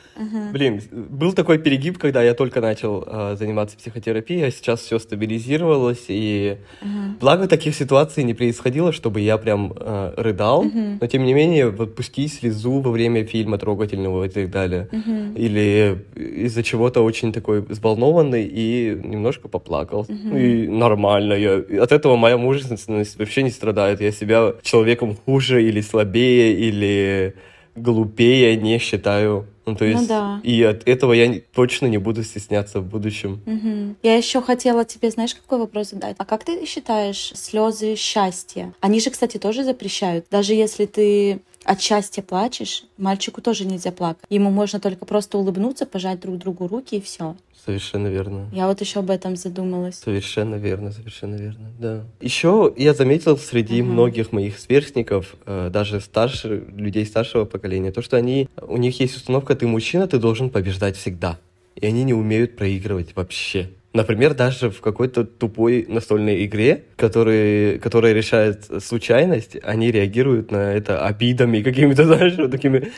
Блин, 0.52 0.80
был 0.90 1.32
такой 1.32 1.58
перегиб, 1.58 1.98
когда 1.98 2.22
я 2.22 2.34
только 2.34 2.60
начал 2.60 3.04
а, 3.06 3.36
заниматься 3.36 3.76
психотерапией, 3.76 4.46
а 4.46 4.50
сейчас 4.50 4.80
все 4.80 4.98
стабилизировалось, 4.98 6.04
и 6.08 6.56
Ага. 6.80 7.16
благо 7.20 7.41
таких 7.48 7.74
ситуаций 7.74 8.24
не 8.24 8.34
происходило, 8.34 8.92
чтобы 8.92 9.20
я 9.20 9.36
прям 9.38 9.72
а, 9.76 10.12
рыдал, 10.16 10.62
Мгм. 10.64 10.98
но 11.00 11.06
тем 11.06 11.24
не 11.24 11.34
менее, 11.34 11.70
вот 11.70 11.94
пусти 11.94 12.28
слезу 12.28 12.80
во 12.80 12.90
время 12.90 13.24
фильма 13.24 13.58
трогательного 13.58 14.24
и 14.24 14.28
так 14.28 14.50
далее, 14.50 14.88
Мгм. 14.92 15.34
или 15.34 15.98
из-за 16.46 16.62
чего-то 16.62 17.02
очень 17.02 17.32
такой 17.32 17.60
взволнованный 17.60 18.44
и 18.44 18.98
немножко 19.04 19.48
поплакал. 19.48 20.06
Мгм. 20.08 20.36
И 20.36 20.66
нормально, 20.68 21.34
я... 21.34 21.82
от 21.82 21.92
этого 21.92 22.16
моя 22.16 22.36
мужественность 22.36 23.18
вообще 23.18 23.42
не 23.42 23.50
страдает, 23.50 24.00
я 24.00 24.12
себя 24.12 24.54
человеком 24.62 25.16
хуже 25.24 25.62
или 25.62 25.80
слабее, 25.80 26.54
или 26.54 27.34
глупее 27.74 28.56
не 28.56 28.78
считаю. 28.78 29.46
Ну, 29.64 29.76
то 29.76 29.84
Ну 29.84 29.90
есть, 29.90 30.08
да. 30.08 30.40
и 30.42 30.60
от 30.64 30.88
этого 30.88 31.12
я 31.12 31.40
точно 31.54 31.86
не 31.86 31.98
буду 31.98 32.24
стесняться 32.24 32.80
в 32.80 32.84
будущем. 32.84 33.40
Мгм. 33.46 33.96
Я 34.02 34.16
еще 34.16 34.42
хотела 34.42 34.84
тебе, 34.84 35.08
знаешь, 35.10 35.36
какой 35.36 35.58
вопрос 35.60 35.90
задать? 35.90 36.16
А 36.18 36.24
как 36.24 36.42
ты 36.44 36.66
считаешь 36.66 37.32
слезы 37.36 37.94
счастья? 37.94 38.74
Они 38.80 38.98
же, 39.00 39.10
кстати, 39.10 39.38
тоже 39.38 39.62
запрещают. 39.62 40.26
Даже 40.32 40.54
если 40.54 40.86
ты 40.86 41.40
от 41.64 41.80
счастья 41.80 42.22
плачешь, 42.22 42.84
мальчику 42.98 43.40
тоже 43.40 43.64
нельзя 43.64 43.92
плакать. 43.92 44.24
Ему 44.28 44.50
можно 44.50 44.80
только 44.80 45.04
просто 45.06 45.38
улыбнуться, 45.38 45.86
пожать 45.86 46.18
друг 46.18 46.38
другу 46.38 46.66
руки 46.66 46.96
и 46.96 47.00
все. 47.00 47.36
Совершенно 47.64 48.08
верно. 48.08 48.48
Я 48.52 48.66
вот 48.66 48.80
еще 48.80 49.00
об 49.00 49.10
этом 49.10 49.36
задумалась. 49.36 49.94
Совершенно 49.96 50.56
верно, 50.56 50.90
совершенно 50.90 51.36
верно, 51.36 51.70
да. 51.78 52.04
Еще 52.20 52.72
я 52.76 52.92
заметил 52.92 53.38
среди 53.38 53.82
Мгм. 53.82 53.92
многих 53.92 54.32
моих 54.32 54.58
сверстников, 54.58 55.36
э, 55.46 55.70
даже 55.72 56.00
старше, 56.00 56.64
людей 56.74 57.06
старшего 57.06 57.44
поколения, 57.44 57.92
то, 57.92 58.02
что 58.02 58.16
они, 58.16 58.48
у 58.60 58.78
них 58.78 58.98
есть 58.98 59.16
установка, 59.16 59.54
ты 59.54 59.68
мужчина, 59.68 60.08
ты 60.08 60.18
должен 60.18 60.50
побеждать 60.50 60.96
всегда. 60.96 61.38
И 61.76 61.86
они 61.86 62.02
не 62.02 62.14
умеют 62.14 62.56
проигрывать 62.56 63.14
вообще. 63.14 63.70
Например, 63.92 64.34
даже 64.34 64.70
в 64.70 64.80
какой-то 64.80 65.24
тупой 65.24 65.84
настольной 65.86 66.46
игре, 66.46 66.84
который, 66.96 67.78
которая 67.78 68.14
решает 68.14 68.64
случайность, 68.82 69.56
они 69.62 69.90
реагируют 69.90 70.50
на 70.50 70.72
это 70.72 71.04
обидами 71.04 71.60
какими-то, 71.60 72.04
знаешь, 72.06 72.34
вот 72.38 72.50
такими... 72.50 72.90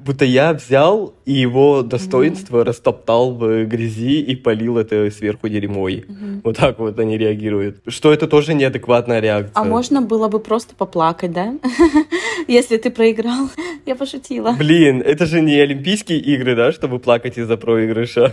Будто 0.00 0.24
я 0.24 0.52
взял 0.52 1.14
и 1.24 1.32
его 1.32 1.82
достоинство 1.82 2.64
растоптал 2.64 3.32
в 3.32 3.64
грязи 3.64 4.20
и 4.20 4.36
полил 4.36 4.76
это 4.78 5.10
сверху 5.10 5.48
дерьмой. 5.48 6.04
Мгм. 6.06 6.40
Вот 6.44 6.56
так 6.56 6.78
вот 6.78 6.98
они 6.98 7.16
реагируют. 7.16 7.78
Что 7.86 8.12
это 8.12 8.26
тоже 8.26 8.54
неадекватная 8.54 9.20
реакция. 9.20 9.52
А 9.54 9.64
можно 9.64 10.02
было 10.02 10.28
бы 10.28 10.38
просто 10.38 10.74
поплакать, 10.74 11.32
да? 11.32 11.54
Если 12.48 12.76
ты 12.76 12.90
проиграл. 12.90 13.48
Я 13.86 13.96
пошутила. 13.96 14.52
Блин, 14.58 15.00
это 15.00 15.26
же 15.26 15.40
не 15.40 15.60
Олимпийские 15.60 16.18
игры, 16.18 16.54
да, 16.54 16.72
чтобы 16.72 16.98
плакать 16.98 17.38
из-за 17.38 17.56
проигрыша. 17.56 18.30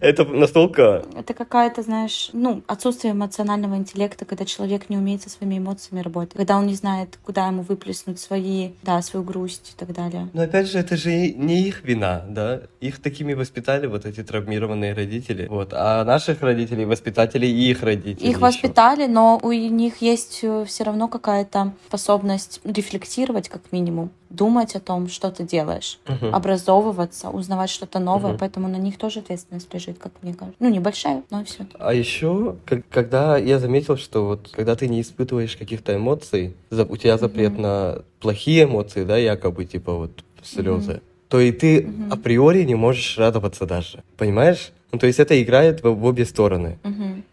Это 0.00 0.24
настолько... 0.24 0.95
Это 1.14 1.34
какая-то, 1.34 1.82
знаешь, 1.82 2.30
ну, 2.32 2.62
отсутствие 2.66 3.12
эмоционального 3.12 3.76
интеллекта, 3.76 4.24
когда 4.24 4.44
человек 4.44 4.88
не 4.88 4.96
умеет 4.96 5.22
со 5.22 5.30
своими 5.30 5.58
эмоциями 5.58 6.02
работать, 6.02 6.34
когда 6.36 6.56
он 6.56 6.66
не 6.66 6.74
знает, 6.74 7.18
куда 7.24 7.46
ему 7.46 7.62
выплеснуть 7.62 8.18
свои, 8.20 8.70
да, 8.82 9.00
свою 9.02 9.24
грусть 9.24 9.74
и 9.74 9.78
так 9.78 9.92
далее. 9.94 10.28
Но 10.32 10.42
опять 10.42 10.68
же, 10.68 10.78
это 10.78 10.96
же 10.96 11.10
не 11.32 11.62
их 11.68 11.84
вина, 11.84 12.24
да? 12.28 12.62
Их 12.80 13.00
такими 13.02 13.34
воспитали 13.34 13.86
вот 13.86 14.06
эти 14.06 14.22
травмированные 14.22 14.92
родители. 14.94 15.46
Вот. 15.46 15.70
А 15.72 16.04
наших 16.04 16.42
родителей 16.42 16.84
воспитатели 16.84 17.46
и 17.46 17.70
их 17.70 17.82
родители. 17.82 18.24
Их 18.26 18.36
ещё. 18.36 18.40
воспитали, 18.40 19.06
но 19.06 19.38
у 19.42 19.52
них 19.52 20.02
есть 20.02 20.44
все 20.66 20.84
равно 20.84 21.08
какая-то 21.08 21.72
способность 21.88 22.60
рефлексировать, 22.64 23.48
как 23.48 23.62
минимум, 23.72 24.10
думать 24.30 24.74
о 24.74 24.80
том, 24.80 25.08
что 25.08 25.30
ты 25.30 25.44
делаешь, 25.44 25.98
Мгм. 26.06 26.34
образовываться, 26.34 27.30
узнавать 27.30 27.70
что-то 27.70 27.98
новое, 27.98 28.30
Мгм. 28.30 28.38
поэтому 28.38 28.68
на 28.68 28.76
них 28.76 28.98
тоже 28.98 29.20
ответственность 29.20 29.72
лежит, 29.72 29.98
как 29.98 30.12
мне 30.22 30.34
кажется. 30.34 30.56
Ну, 30.58 30.68
небольшая, 30.86 31.24
но 31.30 31.44
все. 31.44 31.66
А 31.78 31.92
еще, 31.92 32.56
когда 32.90 33.36
я 33.36 33.58
заметил, 33.58 33.96
что 33.96 34.26
вот 34.26 34.48
когда 34.52 34.76
ты 34.76 34.86
не 34.88 35.00
испытываешь 35.00 35.56
каких-то 35.56 35.96
эмоций, 35.96 36.54
за- 36.70 36.84
у 36.84 36.96
тебя 36.96 37.18
запрет 37.18 37.52
Мгм. 37.54 37.62
на 37.62 38.02
плохие 38.20 38.64
эмоции, 38.64 39.04
да, 39.04 39.16
якобы, 39.16 39.64
типа 39.64 39.92
вот 39.92 40.10
слезы, 40.42 40.92
Мгм. 40.92 41.00
то 41.28 41.40
и 41.40 41.50
ты 41.50 41.82
Мгм. 41.82 42.12
априори 42.12 42.62
не 42.62 42.76
можешь 42.76 43.18
радоваться 43.18 43.66
даже. 43.66 44.02
Понимаешь? 44.16 44.70
Ну, 44.92 44.98
то 44.98 45.06
есть 45.06 45.18
это 45.18 45.40
играет 45.42 45.82
в, 45.82 45.90
в 45.90 46.04
обе 46.04 46.24
стороны. 46.24 46.78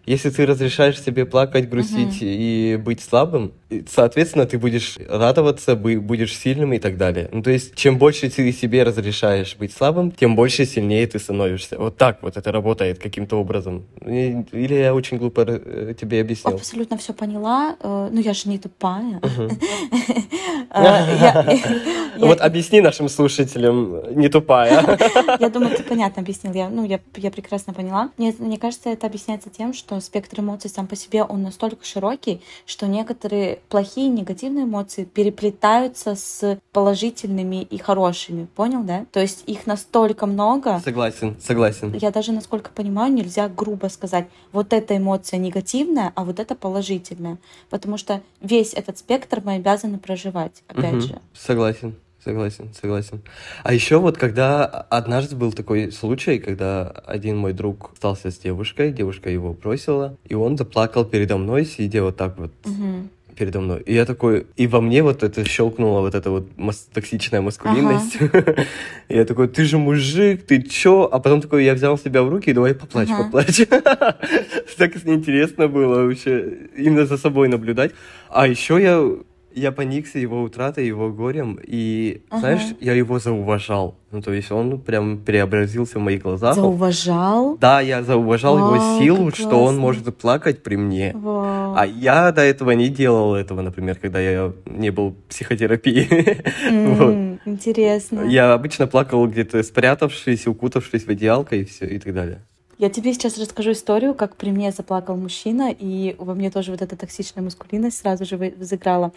Если 0.06 0.30
ты 0.32 0.46
разрешаешь 0.46 1.02
себе 1.02 1.26
плакать, 1.26 1.70
грустить 1.70 2.18
и 2.22 2.78
быть 2.84 3.00
слабым, 3.02 3.54
соответственно, 3.88 4.46
ты 4.46 4.58
будешь 4.58 4.98
радоваться, 5.08 5.76
будешь 5.76 6.38
сильным 6.38 6.74
и 6.74 6.80
так 6.80 6.98
далее. 6.98 7.30
Ну, 7.32 7.42
то 7.42 7.52
есть, 7.52 7.76
чем 7.76 7.98
больше 7.98 8.30
ты 8.30 8.52
себе 8.52 8.84
разрешаешь 8.84 9.56
быть 9.56 9.72
слабым, 9.72 10.12
тем 10.12 10.36
больше 10.36 10.66
сильнее 10.66 11.08
ты 11.08 11.20
становишься. 11.20 11.78
Вот 11.78 11.96
так 11.98 12.22
вот 12.22 12.36
это 12.36 12.52
работает 12.52 13.00
каким-то 13.00 13.38
образом. 13.38 13.86
Или 14.06 14.74
я 14.74 14.94
очень 14.94 15.18
глупо 15.18 15.46
э, 15.48 15.94
тебе 16.00 16.20
объяснил? 16.22 16.56
Абсолютно 16.56 16.98
все 16.98 17.14
поняла. 17.14 17.78
Э, 17.82 18.10
Ну, 18.12 18.20
я 18.20 18.34
же 18.34 18.50
не 18.50 18.58
тупая. 18.58 19.22
Э, 20.76 21.56
Вот 22.18 22.42
объясни 22.42 22.82
нашим 22.82 23.10
слушателям, 23.10 24.16
не 24.16 24.30
тупая. 24.30 24.98
Я 25.40 25.50
думаю, 25.50 25.76
ты 25.76 25.84
понятно 25.84 26.22
объяснил. 26.22 26.54
Я, 26.54 26.70
ну, 26.70 26.86
я, 26.86 27.00
я 27.18 27.32
прекрасно 27.44 27.74
поняла. 27.74 28.10
Мне, 28.18 28.34
мне 28.40 28.58
кажется, 28.58 28.90
это 28.90 29.06
объясняется 29.06 29.50
тем, 29.50 29.74
что 29.74 30.00
спектр 30.00 30.40
эмоций 30.40 30.70
сам 30.70 30.88
по 30.88 30.96
себе, 30.96 31.24
он 31.24 31.44
настолько 31.44 31.86
широкий, 31.86 32.42
что 32.66 32.88
некоторые 32.88 33.60
плохие, 33.70 34.08
негативные 34.08 34.64
эмоции 34.64 35.04
переплетаются 35.04 36.16
с 36.16 36.58
положительными 36.72 37.62
и 37.64 37.78
хорошими. 37.78 38.48
Понял, 38.56 38.84
да? 38.84 39.06
То 39.12 39.20
есть 39.20 39.44
их 39.46 39.68
настолько 39.68 40.26
много, 40.26 40.82
Согласен, 40.84 41.36
согласен. 41.42 41.94
я 42.02 42.12
даже, 42.12 42.32
насколько 42.32 42.72
понимаю, 42.72 43.12
нельзя 43.14 43.50
грубо 43.50 43.88
сказать, 43.88 44.28
вот 44.54 44.72
эта 44.72 44.98
эмоция 44.98 45.38
негативная, 45.38 46.14
а 46.16 46.24
вот 46.24 46.40
это 46.40 46.56
положительная. 46.56 47.38
Потому 47.70 47.98
что 47.98 48.22
весь 48.40 48.74
этот 48.74 48.98
спектр 48.98 49.42
мы 49.44 49.56
обязаны 49.56 49.98
проживать, 50.00 50.64
опять 50.70 50.94
Мгм. 50.94 51.02
же. 51.02 51.22
Согласен, 51.34 51.96
согласен, 52.24 52.70
согласен. 52.80 53.22
А 53.64 53.74
еще 53.74 53.98
вот 53.98 54.18
когда 54.18 54.66
однажды 54.66 55.36
был 55.36 55.52
такой 55.52 55.92
случай, 55.92 56.40
когда 56.40 56.88
один 57.06 57.38
мой 57.38 57.54
друг 57.54 57.92
остался 57.94 58.32
с 58.32 58.38
девушкой, 58.38 58.92
девушка 58.92 59.30
его 59.30 59.54
бросила, 59.54 60.18
и 60.28 60.36
он 60.36 60.58
заплакал 60.58 61.06
передо 61.06 61.38
мной, 61.38 61.66
сидя 61.66 62.04
вот 62.04 62.16
так 62.18 62.38
вот 62.38 62.52
Мгм. 62.66 63.10
передо 63.36 63.60
мной. 63.62 63.82
И 63.86 63.94
я 63.94 64.06
такой, 64.06 64.46
и 64.56 64.68
во 64.68 64.80
мне 64.80 65.02
вот 65.04 65.24
это 65.24 65.44
щелкнула 65.44 66.02
вот 66.02 66.16
эта 66.16 66.30
вот 66.30 66.48
мас- 66.58 66.88
токсичная 66.94 67.42
маскулинность. 67.42 68.18
И 69.10 69.16
я 69.16 69.26
такой, 69.26 69.48
ты 69.48 69.66
же 69.66 69.78
мужик, 69.78 70.46
ты 70.46 70.62
чё? 70.62 71.10
А 71.12 71.20
потом 71.20 71.42
такой, 71.42 71.66
я 71.66 71.74
взял 71.74 71.98
себя 71.98 72.22
в 72.24 72.30
руки 72.30 72.52
и 72.52 72.54
давай 72.54 72.74
поплачь, 72.74 73.10
Ага. 73.12 73.24
поплачь. 73.24 73.62
Так 74.78 74.96
интересно 75.06 75.68
было 75.68 76.04
вообще 76.06 76.68
именно 76.78 77.06
за 77.06 77.18
собой 77.18 77.48
наблюдать. 77.48 77.92
А 78.30 78.48
еще 78.48 78.82
я 78.82 79.02
я 79.56 79.72
поникся 79.72 80.20
его 80.20 80.42
утратой, 80.42 80.86
его 80.88 81.10
горем, 81.12 81.60
и, 81.62 82.24
Ага. 82.30 82.40
знаешь, 82.40 82.76
я 82.80 82.94
его 82.94 83.20
зауважал. 83.20 83.96
Ну, 84.12 84.22
то 84.22 84.32
есть 84.32 84.52
он 84.52 84.80
прям 84.80 85.18
преобразился 85.18 85.98
в 85.98 86.02
моих 86.02 86.22
глазах. 86.22 86.56
Зауважал. 86.56 87.58
Да, 87.58 87.82
я 87.82 88.04
зауважал 88.04 88.58
Вау, 88.58 88.76
его 88.76 89.00
силу, 89.00 89.32
что 89.32 89.64
он 89.64 89.78
может 89.78 90.16
плакать 90.18 90.62
при 90.64 90.76
мне. 90.76 91.12
Вау. 91.16 91.76
А 91.76 91.86
я 91.86 92.32
до 92.32 92.42
этого 92.42 92.72
не 92.72 92.90
делал 92.90 93.34
этого, 93.36 93.62
например, 93.62 93.96
когда 93.96 94.20
я 94.20 94.54
не 94.66 94.92
был 94.92 95.10
в 95.12 95.16
психотерапии. 95.30 96.08
Вот. 96.94 97.14
М, 97.14 97.40
Интересно. 97.46 98.22
Я 98.28 98.54
обычно 98.54 98.88
плакал 98.88 99.26
где-то 99.28 99.64
спрятавшись, 99.64 100.48
укутавшись 100.48 101.04
в 101.06 101.10
одеялко 101.10 101.56
и 101.56 101.64
все, 101.66 101.86
и 101.86 102.00
так 102.00 102.14
далее. 102.14 102.42
Тебе 102.90 103.14
сейчас 103.14 103.38
расскажу 103.38 103.72
историю, 103.72 104.16
как 104.16 104.36
при 104.36 104.52
мне 104.52 104.72
заплакал 104.72 105.16
мужчина, 105.16 105.72
и 105.72 106.16
во 106.18 106.34
мне 106.34 106.50
тоже 106.50 106.72
вот 106.72 106.82
эта 106.82 106.96
токсичная 106.96 107.44
маскулинность 107.44 107.98
сразу 107.98 108.26
же 108.26 108.38
взыграла. 108.38 109.12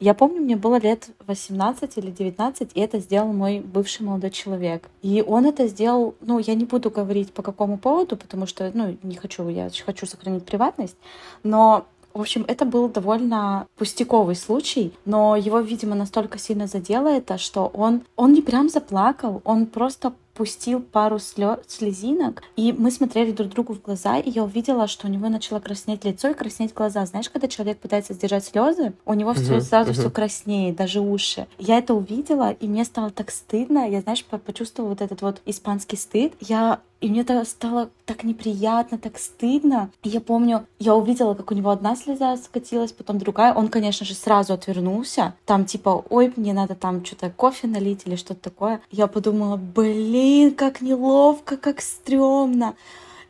Я 0.00 0.14
помню, 0.14 0.40
мне 0.40 0.56
было 0.56 0.80
лет 0.80 1.10
18 1.26 1.98
или 1.98 2.10
19, 2.10 2.70
и 2.74 2.80
это 2.80 2.98
сделал 2.98 3.32
мой 3.32 3.60
бывший 3.60 4.02
молодой 4.02 4.30
человек. 4.30 4.88
И 5.02 5.22
он 5.26 5.46
это 5.46 5.68
сделал, 5.68 6.14
ну, 6.20 6.38
я 6.38 6.54
не 6.54 6.64
буду 6.64 6.90
говорить 6.90 7.32
по 7.32 7.42
какому 7.42 7.78
поводу, 7.78 8.16
потому 8.16 8.46
что, 8.46 8.70
ну, 8.74 8.96
не 9.02 9.16
хочу, 9.16 9.48
я 9.48 9.70
хочу 9.84 10.06
сохранить 10.06 10.44
приватность, 10.44 10.96
но 11.42 11.86
в 12.14 12.20
общем, 12.20 12.44
это 12.46 12.64
был 12.64 12.88
довольно 12.88 13.66
пустяковый 13.76 14.36
случай, 14.36 14.92
но 15.04 15.34
его, 15.34 15.60
видимо, 15.60 15.94
настолько 15.94 16.38
сильно 16.38 16.66
задело 16.66 17.08
это, 17.08 17.38
что 17.38 17.70
он, 17.72 18.02
он 18.16 18.34
не 18.34 18.42
прям 18.42 18.68
заплакал, 18.68 19.40
он 19.44 19.66
просто 19.66 20.12
пустил 20.34 20.80
пару 20.80 21.18
слезинок, 21.18 22.42
и 22.56 22.72
мы 22.72 22.90
смотрели 22.90 23.32
друг 23.32 23.50
другу 23.50 23.74
в 23.74 23.82
глаза, 23.82 24.18
и 24.18 24.30
я 24.30 24.44
увидела, 24.44 24.86
что 24.86 25.06
у 25.06 25.10
него 25.10 25.28
начало 25.28 25.60
краснеть 25.60 26.04
лицо 26.04 26.28
и 26.30 26.34
краснеть 26.34 26.72
глаза. 26.74 27.04
Знаешь, 27.06 27.28
когда 27.30 27.48
человек 27.48 27.78
пытается 27.78 28.14
сдержать 28.14 28.44
слезы, 28.44 28.92
у 29.04 29.14
него 29.14 29.34
все 29.34 29.54
Мгм, 29.56 29.60
сразу 29.62 29.90
мгм. 29.92 30.00
все 30.00 30.10
краснеет, 30.10 30.76
даже 30.76 31.00
уши. 31.00 31.46
Я 31.58 31.78
это 31.78 31.94
увидела, 31.94 32.50
и 32.52 32.66
мне 32.66 32.84
стало 32.84 33.10
так 33.10 33.30
стыдно. 33.30 33.88
Я, 33.88 34.00
знаешь, 34.00 34.24
по- 34.24 34.38
почувствовала 34.38 34.90
вот 34.90 35.00
этот 35.02 35.22
вот 35.22 35.40
испанский 35.44 35.96
стыд. 35.96 36.32
Я 36.40 36.80
и 37.02 37.08
мне 37.08 37.22
это 37.22 37.44
стало 37.44 37.90
так 38.06 38.22
неприятно, 38.22 38.96
так 38.96 39.18
стыдно. 39.18 39.90
И 40.04 40.08
я 40.08 40.20
помню, 40.20 40.66
я 40.78 40.94
увидела, 40.94 41.34
как 41.34 41.50
у 41.50 41.54
него 41.54 41.70
одна 41.70 41.96
слеза 41.96 42.36
скатилась, 42.36 42.92
потом 42.92 43.18
другая. 43.18 43.52
Он, 43.52 43.66
конечно 43.68 44.06
же, 44.06 44.14
сразу 44.14 44.54
отвернулся. 44.54 45.34
Там 45.44 45.64
типа, 45.64 46.04
ой, 46.10 46.32
мне 46.36 46.52
надо 46.52 46.76
там 46.76 47.04
что-то 47.04 47.30
кофе 47.30 47.66
налить 47.66 48.02
или 48.04 48.14
что-то 48.14 48.40
такое. 48.40 48.80
Я 48.92 49.08
подумала, 49.08 49.56
блин, 49.56 50.54
как 50.54 50.80
неловко, 50.80 51.56
как 51.56 51.80
стрёмно. 51.80 52.76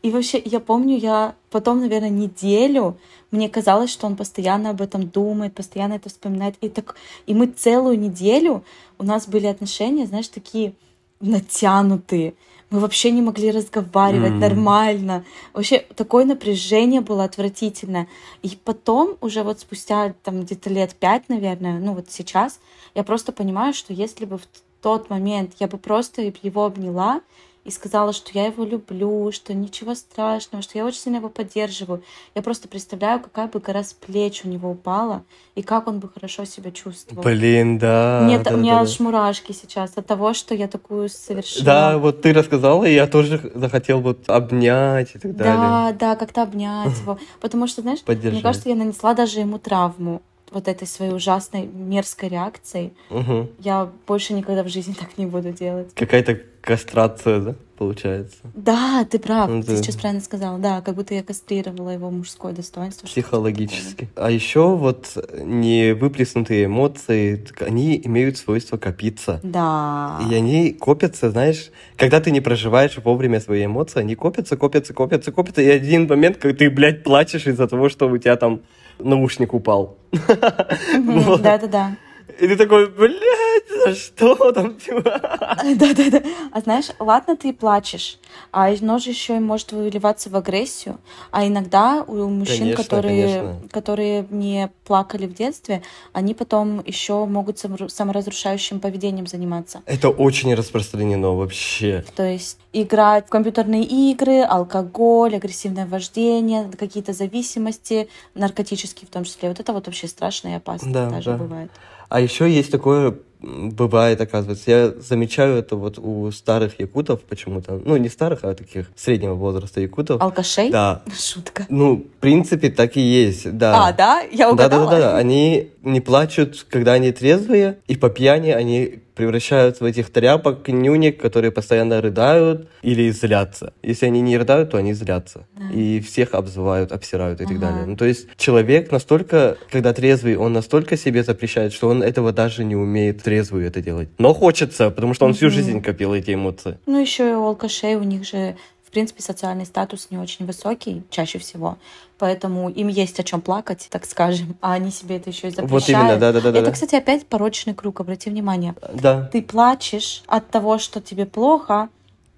И 0.02 0.11
вообще, 0.11 0.43
я 0.45 0.61
помню, 0.61 0.99
я 0.99 1.35
потом, 1.50 1.81
наверное, 1.81 2.11
неделю 2.11 2.99
мне 3.31 3.49
казалось, 3.49 3.91
что 3.91 4.07
он 4.07 4.17
постоянно 4.17 4.71
об 4.71 4.83
этом 4.83 5.09
думает, 5.09 5.55
постоянно 5.55 5.95
это 5.95 6.11
вспоминает. 6.11 6.57
И 6.61 6.69
так, 6.69 6.97
и 7.26 7.33
мы 7.33 7.47
целую 7.47 7.99
неделю 7.99 8.64
у 8.99 9.05
нас 9.05 9.26
были 9.26 9.47
отношения, 9.47 10.07
знаешь, 10.07 10.29
такие 10.29 10.75
натянутые. 11.21 12.35
Мы 12.73 12.81
вообще 12.81 13.11
не 13.11 13.21
могли 13.21 13.50
разговаривать 13.50 14.33
М. 14.33 14.41
нормально. 14.41 15.25
Вообще 15.52 15.81
такое 15.95 16.25
напряжение 16.25 17.02
было 17.02 17.25
отвратительное. 17.25 18.09
И 18.43 18.59
потом, 18.64 19.19
уже 19.21 19.43
вот 19.43 19.61
спустя 19.61 20.14
там 20.25 20.41
где-то 20.41 20.71
лет 20.71 20.95
пять, 20.95 21.29
наверное, 21.29 21.79
ну 21.79 21.93
вот 21.93 22.07
сейчас, 22.11 22.61
я 22.95 23.05
просто 23.05 23.31
понимаю, 23.31 23.75
что 23.75 23.93
если 23.93 24.25
бы 24.25 24.38
в 24.38 24.47
тот 24.81 25.11
момент 25.11 25.52
я 25.61 25.69
бы 25.69 25.76
просто 25.76 26.23
его 26.43 26.64
обняла 26.64 27.21
и 27.64 27.71
сказала, 27.71 28.12
что 28.12 28.31
я 28.35 28.47
его 28.47 28.64
люблю, 28.64 29.31
что 29.33 29.54
ничего 29.54 29.95
страшного, 29.95 30.62
что 30.62 30.78
я 30.78 30.85
очень 30.85 30.99
сильно 30.99 31.16
его 31.16 31.28
поддерживаю. 31.28 32.02
Я 32.35 32.42
просто 32.42 32.66
представляю, 32.66 33.21
какая 33.21 33.47
бы 33.47 33.61
гора 33.61 33.85
с 33.85 33.92
плеч 33.92 34.42
у 34.45 34.49
него 34.49 34.71
упала, 34.71 35.23
и 35.54 35.62
как 35.62 35.87
он 35.87 36.00
бы 36.00 36.09
хорошо 36.09 36.45
себя 36.45 36.73
чувствовал. 36.73 37.23
Блин, 37.23 37.78
да. 37.78 38.23
Мне, 38.25 38.38
да, 38.38 38.50
у 38.50 38.54
да, 38.54 38.61
меня 38.61 38.75
да. 38.75 38.81
аж 38.81 38.99
мурашки 38.99 39.52
сейчас 39.52 39.92
от 39.97 40.07
того, 40.07 40.35
что 40.35 40.54
я 40.54 40.66
такую 40.66 41.09
совершила. 41.09 41.64
Да, 41.64 41.99
вот 41.99 42.23
ты 42.23 42.33
рассказала, 42.33 42.85
и 42.85 42.95
я 42.95 43.07
тоже 43.07 43.52
захотел 43.54 44.00
вот 44.00 44.28
обнять 44.28 45.14
и 45.14 45.19
так 45.19 45.37
далее. 45.37 45.57
Да, 45.57 45.92
да, 45.92 46.16
как-то 46.16 46.42
обнять 46.42 46.99
его. 47.00 47.19
Потому 47.40 47.69
что, 47.69 47.83
знаешь, 47.83 48.00
мне 48.07 48.42
кажется, 48.42 48.69
я 48.69 48.75
нанесла 48.75 49.14
даже 49.14 49.40
ему 49.40 49.59
травму 49.59 50.23
вот 50.52 50.68
этой 50.68 50.87
своей 50.87 51.12
ужасной 51.12 51.66
мерзкой 51.66 52.28
реакцией. 52.28 52.92
Мгм. 53.11 53.49
Я 53.59 53.88
больше 54.06 54.35
никогда 54.35 54.62
в 54.62 54.68
жизни 54.68 54.94
так 54.99 55.18
не 55.18 55.26
буду 55.26 55.52
делать. 55.52 55.92
Какая-то 55.94 56.40
кастрация, 56.61 57.40
да, 57.40 57.54
получается? 57.76 58.38
Да, 58.54 59.04
ты 59.11 59.18
прав, 59.18 59.50
Ну, 59.50 59.62
ты 59.62 59.68
да. 59.73 59.76
сейчас 59.76 59.97
правильно 59.97 60.23
сказал. 60.23 60.59
Да, 60.59 60.80
как 60.80 60.94
будто 60.94 61.12
я 61.14 61.23
кастрировала 61.25 61.90
его 61.90 62.11
мужское 62.11 62.52
достоинство. 62.52 63.06
Психологически. 63.06 64.09
А 64.14 64.30
еще 64.30 64.76
вот 64.76 65.16
не 65.37 65.92
выплеснутые 65.92 66.66
эмоции, 66.66 67.44
они 67.61 68.00
имеют 68.04 68.37
свойство 68.37 68.76
копиться. 68.76 69.40
Да. 69.42 70.21
И 70.30 70.35
они 70.35 70.73
копятся, 70.73 71.30
знаешь, 71.30 71.71
когда 71.97 72.21
ты 72.21 72.30
не 72.30 72.40
проживаешь 72.40 72.97
вовремя 73.02 73.40
свои 73.40 73.64
эмоции, 73.64 74.00
они 74.00 74.14
копятся, 74.14 74.56
копятся, 74.56 74.94
копятся, 74.94 75.32
копятся, 75.32 75.62
и 75.62 75.68
один 75.68 76.06
момент, 76.06 76.37
когда 76.37 76.59
ты, 76.59 76.71
блядь, 76.71 77.02
плачешь 77.02 77.47
из-за 77.47 77.66
того, 77.66 77.88
что 77.88 78.09
у 78.09 78.18
тебя 78.18 78.37
там 78.37 78.61
наушник 78.99 79.54
упал. 79.54 79.96
Да-да-да. 80.12 81.96
И 82.42 82.49
ты 82.49 82.56
такой, 82.56 82.88
блядь, 82.90 83.84
за 83.84 83.94
что 83.94 84.50
там? 84.50 84.75
типа?» 84.75 85.00
Да-да-да. 85.76 86.22
А 86.50 86.61
знаешь, 86.61 86.87
ладно, 86.99 87.37
ты 87.37 87.52
плачешь, 87.52 88.18
а 88.50 88.66
оно 88.66 88.99
же 88.99 89.11
еще 89.11 89.37
и 89.37 89.38
может 89.38 89.70
выливаться 89.70 90.28
в 90.28 90.34
агрессию. 90.34 90.99
А 91.30 91.46
иногда 91.46 92.02
у 92.04 92.28
мужчин, 92.28 92.58
Конечно, 92.58 92.82
которые, 92.82 93.22
конечно. 93.38 93.68
которые 93.70 94.26
не 94.30 94.70
плакали 94.84 95.26
в 95.28 95.34
детстве, 95.34 95.82
они 96.12 96.34
потом 96.34 96.82
еще 96.84 97.25
могут 97.26 97.61
саморазрушающим 97.92 98.80
поведением 98.80 99.28
заниматься. 99.28 99.82
Это 99.87 100.08
очень 100.08 100.52
распространено 100.54 101.30
вообще. 101.37 102.04
То 102.16 102.25
есть 102.26 102.58
играть 102.72 103.26
в 103.28 103.30
компьютерные 103.30 103.84
игры, 103.84 104.40
алкоголь, 104.42 105.37
агрессивное 105.37 105.87
вождение, 105.87 106.68
какие-то 106.76 107.12
зависимости, 107.12 108.08
наркотические 108.34 109.06
в 109.06 109.12
том 109.12 109.22
числе. 109.22 109.49
Вот 109.49 109.61
это 109.61 109.72
вот 109.72 109.87
вообще 109.87 110.08
страшно 110.08 110.49
и 110.49 110.54
опасно 110.54 110.92
Да, 110.92 111.08
даже 111.08 111.30
да. 111.30 111.37
бывает. 111.37 111.70
А 112.12 112.21
еще 112.21 112.47
есть 112.50 112.71
такое, 112.71 113.14
бывает, 113.40 114.21
оказывается, 114.21 114.71
я 114.71 114.90
замечаю 115.00 115.57
это 115.57 115.76
вот 115.76 115.99
у 115.99 116.31
старых 116.31 116.78
якутов 116.78 117.23
почему-то, 117.23 117.81
ну, 117.83 117.97
не 117.97 118.11
старых, 118.11 118.40
а 118.45 118.54
таких 118.54 118.90
среднего 118.97 119.33
возраста 119.33 119.81
якутов. 119.81 120.21
Алкашей? 120.21 120.69
Да. 120.69 121.00
Шутка. 121.19 121.64
Ну, 121.71 121.97
в 121.97 122.21
принципе, 122.21 122.69
так 122.69 122.99
и 122.99 123.00
есть, 123.00 123.57
да. 123.57 123.87
А, 123.88 123.92
да? 123.95 124.21
Я 124.31 124.52
Да, 124.52 124.69
да, 124.69 124.76
угадала? 124.83 124.90
да, 124.90 124.99
да. 124.99 125.16
Они 125.16 125.71
не 125.82 126.00
плачут, 126.00 126.66
когда 126.70 126.92
они 126.94 127.12
трезвые, 127.12 127.78
и 127.86 127.96
по 127.96 128.08
пьяни 128.08 128.50
они 128.50 129.00
превращаются 129.14 129.84
в 129.84 129.86
этих 129.86 130.10
тряпок, 130.10 130.66
нюник, 130.68 131.20
которые 131.20 131.50
постоянно 131.50 132.00
рыдают 132.00 132.68
или 132.82 133.10
злятся. 133.10 133.74
Если 133.82 134.06
они 134.06 134.20
не 134.22 134.38
рыдают, 134.38 134.70
то 134.70 134.78
они 134.78 134.94
злятся. 134.94 135.46
Да. 135.54 135.70
И 135.74 136.00
всех 136.00 136.34
обзывают, 136.34 136.92
обсирают 136.92 137.40
и 137.40 137.44
так 137.44 137.56
Ага. 137.56 137.66
далее. 137.66 137.86
Ну, 137.86 137.96
то 137.96 138.06
есть 138.06 138.26
человек 138.36 138.90
настолько, 138.90 139.58
когда 139.70 139.92
трезвый, 139.92 140.36
он 140.36 140.52
настолько 140.54 140.96
себе 140.96 141.22
запрещает, 141.22 141.72
что 141.72 141.88
он 141.88 142.02
этого 142.02 142.32
даже 142.32 142.64
не 142.64 142.74
умеет 142.76 143.22
трезвую 143.22 143.66
это 143.66 143.82
делать. 143.82 144.08
Но 144.18 144.32
хочется, 144.32 144.90
потому 144.90 145.12
что 145.14 145.26
он 145.26 145.34
всю 145.34 145.50
жизнь 145.50 145.82
копил 145.82 146.14
эти 146.14 146.32
эмоции. 146.34 146.78
Ну, 146.86 147.00
еще 147.00 147.30
и 147.30 147.34
у 147.34 147.44
алкашей 147.44 147.96
у 147.96 148.02
них 148.04 148.24
же, 148.26 148.56
принципе, 148.92 149.22
социальный 149.22 149.66
статус 149.66 150.08
не 150.11 150.18
очень 150.18 150.46
высокий, 150.46 151.02
чаще 151.11 151.38
всего. 151.38 151.78
Поэтому 152.18 152.68
им 152.68 152.88
есть 152.88 153.18
о 153.18 153.25
чем 153.25 153.40
плакать, 153.40 153.88
так 153.90 154.04
скажем, 154.04 154.56
а 154.61 154.75
они 154.75 154.90
себе 154.90 155.16
это 155.16 155.30
еще 155.30 155.49
и 155.49 155.50
запрещают. 155.50 155.70
Вот 155.70 155.88
именно, 155.88 156.16
да-да-да. 156.16 156.58
Это, 156.58 156.70
кстати, 156.70 156.94
опять 156.94 157.26
порочный 157.26 157.75
круг, 157.75 158.00
обрати 158.00 158.30
внимание. 158.30 158.75
Да. 158.94 159.28
Ты 159.32 159.42
плачешь 159.42 160.22
от 160.26 160.49
того, 160.50 160.78
что 160.78 161.00
тебе 161.00 161.26
плохо, 161.26 161.88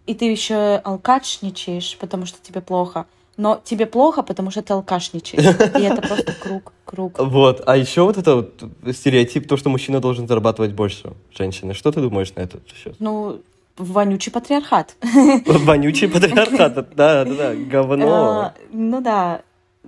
и 0.07 0.15
ты 0.15 0.25
еще 0.31 0.77
алкашничаешь, 0.85 1.99
потому 1.99 2.25
что 2.25 2.39
тебе 2.41 2.61
плохо. 2.61 3.07
Но 3.37 3.61
тебе 3.65 3.87
плохо, 3.87 4.23
потому 4.23 4.53
что 4.53 4.63
ты 4.63 4.73
алкашничаешь. 4.73 5.45
И 5.45 5.83
это 5.83 6.01
просто 6.01 6.33
круг, 6.35 6.73
круг. 6.85 7.19
Вот. 7.19 7.63
А 7.67 7.77
еще 7.77 8.03
вот 8.03 8.17
это 8.17 8.37
вот 8.37 8.63
стереотип, 8.95 9.49
то, 9.49 9.57
что 9.57 9.71
мужчина 9.71 10.01
должен 10.01 10.29
зарабатывать 10.29 10.73
больше 10.73 11.15
женщины. 11.37 11.75
Что 11.75 11.91
ты 11.91 12.01
думаешь 12.01 12.33
на 12.37 12.43
этот 12.43 12.63
счет? 12.69 12.95
Ну, 13.01 13.41
вонючий 13.77 14.33
патриархат. 14.33 14.97
Вонючий 15.47 16.09
патриархат, 16.09 16.75
да, 16.75 17.25
да, 17.25 17.25
да, 17.25 17.55
говно. 17.55 18.41
А, 18.41 18.55
Ну 18.73 19.01
да. 19.01 19.43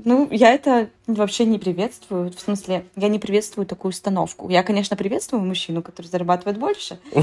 Ну, 0.04 0.28
я 0.30 0.52
это 0.52 0.90
вообще 1.06 1.46
не 1.46 1.58
приветствую. 1.58 2.30
В 2.30 2.38
смысле, 2.38 2.84
я 2.96 3.08
не 3.08 3.18
приветствую 3.18 3.66
такую 3.66 3.90
установку. 3.90 4.48
Я, 4.50 4.62
конечно, 4.62 4.94
приветствую 4.94 5.42
мужчину, 5.42 5.82
который 5.82 6.06
зарабатывает 6.06 6.58
больше, 6.58 6.98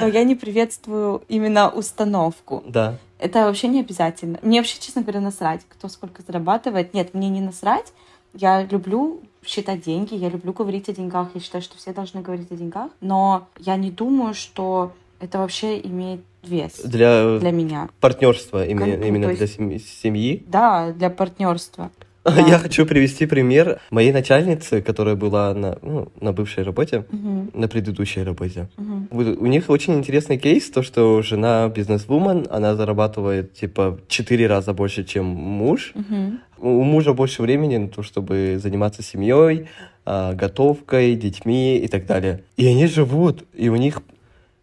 но 0.00 0.06
я 0.06 0.24
не 0.24 0.34
приветствую 0.34 1.22
именно 1.28 1.68
установку. 1.68 2.62
Да. 2.66 2.96
Это 3.18 3.44
вообще 3.44 3.68
не 3.68 3.80
обязательно. 3.80 4.38
Мне 4.42 4.60
вообще, 4.60 4.80
честно 4.80 5.02
говоря, 5.02 5.20
насрать, 5.20 5.60
кто 5.68 5.88
сколько 5.88 6.22
зарабатывает. 6.22 6.94
Нет, 6.94 7.12
мне 7.12 7.28
не 7.28 7.42
насрать. 7.42 7.92
Я 8.32 8.62
люблю 8.64 9.20
считать 9.44 9.82
деньги, 9.84 10.14
я 10.14 10.30
люблю 10.30 10.52
говорить 10.52 10.88
о 10.88 10.92
деньгах. 10.92 11.28
Я 11.34 11.40
считаю, 11.40 11.62
что 11.62 11.76
все 11.76 11.92
должны 11.92 12.22
говорить 12.22 12.50
о 12.50 12.56
деньгах. 12.56 12.90
Но 13.00 13.46
я 13.58 13.76
не 13.76 13.90
думаю, 13.90 14.34
что 14.34 14.92
это 15.24 15.38
вообще 15.38 15.80
имеет 15.80 16.20
вес 16.42 16.80
Для, 16.84 17.38
для 17.38 17.50
меня. 17.50 17.88
партнерства, 18.00 18.64
именно, 18.66 18.92
Кон- 18.92 19.00
ну, 19.00 19.06
именно 19.06 19.28
то 19.28 19.34
для 19.34 19.42
есть- 19.42 19.56
семьи. 19.56 19.78
семьи. 19.78 20.44
Да, 20.46 20.92
для 20.92 21.10
партнерства. 21.10 21.90
Я 22.48 22.58
хочу 22.58 22.86
привести 22.86 23.26
пример 23.26 23.80
моей 23.90 24.10
начальницы, 24.12 24.80
которая 24.80 25.14
была 25.14 25.52
на, 25.52 25.78
ну, 25.82 26.08
на 26.20 26.32
бывшей 26.32 26.64
работе, 26.64 27.04
Мгм, 27.10 27.50
на 27.52 27.68
предыдущей 27.68 28.22
работе. 28.22 28.68
Вот 29.10 29.26
У 29.38 29.46
них 29.46 29.68
очень 29.68 29.94
интересный 29.94 30.38
кейс, 30.38 30.70
то, 30.70 30.82
что 30.82 31.20
жена 31.20 31.68
бизнес-вумен, 31.68 32.46
она 32.50 32.76
зарабатывает, 32.76 33.52
типа, 33.52 33.98
четыре 34.08 34.46
раза 34.46 34.72
больше, 34.72 35.04
чем 35.04 35.26
муж. 35.26 35.92
Мгм. 35.94 36.40
У 36.58 36.82
мужа 36.82 37.12
больше 37.12 37.42
времени 37.42 37.76
на 37.76 37.88
то, 37.88 38.02
чтобы 38.02 38.58
заниматься 38.62 39.02
семьей, 39.02 39.66
а, 40.06 40.32
готовкой, 40.32 41.14
детьми 41.16 41.76
и 41.76 41.88
так 41.88 42.06
далее. 42.06 42.42
И 42.56 42.66
они 42.66 42.86
живут, 42.86 43.44
и 43.52 43.68
у 43.68 43.76
них, 43.76 44.00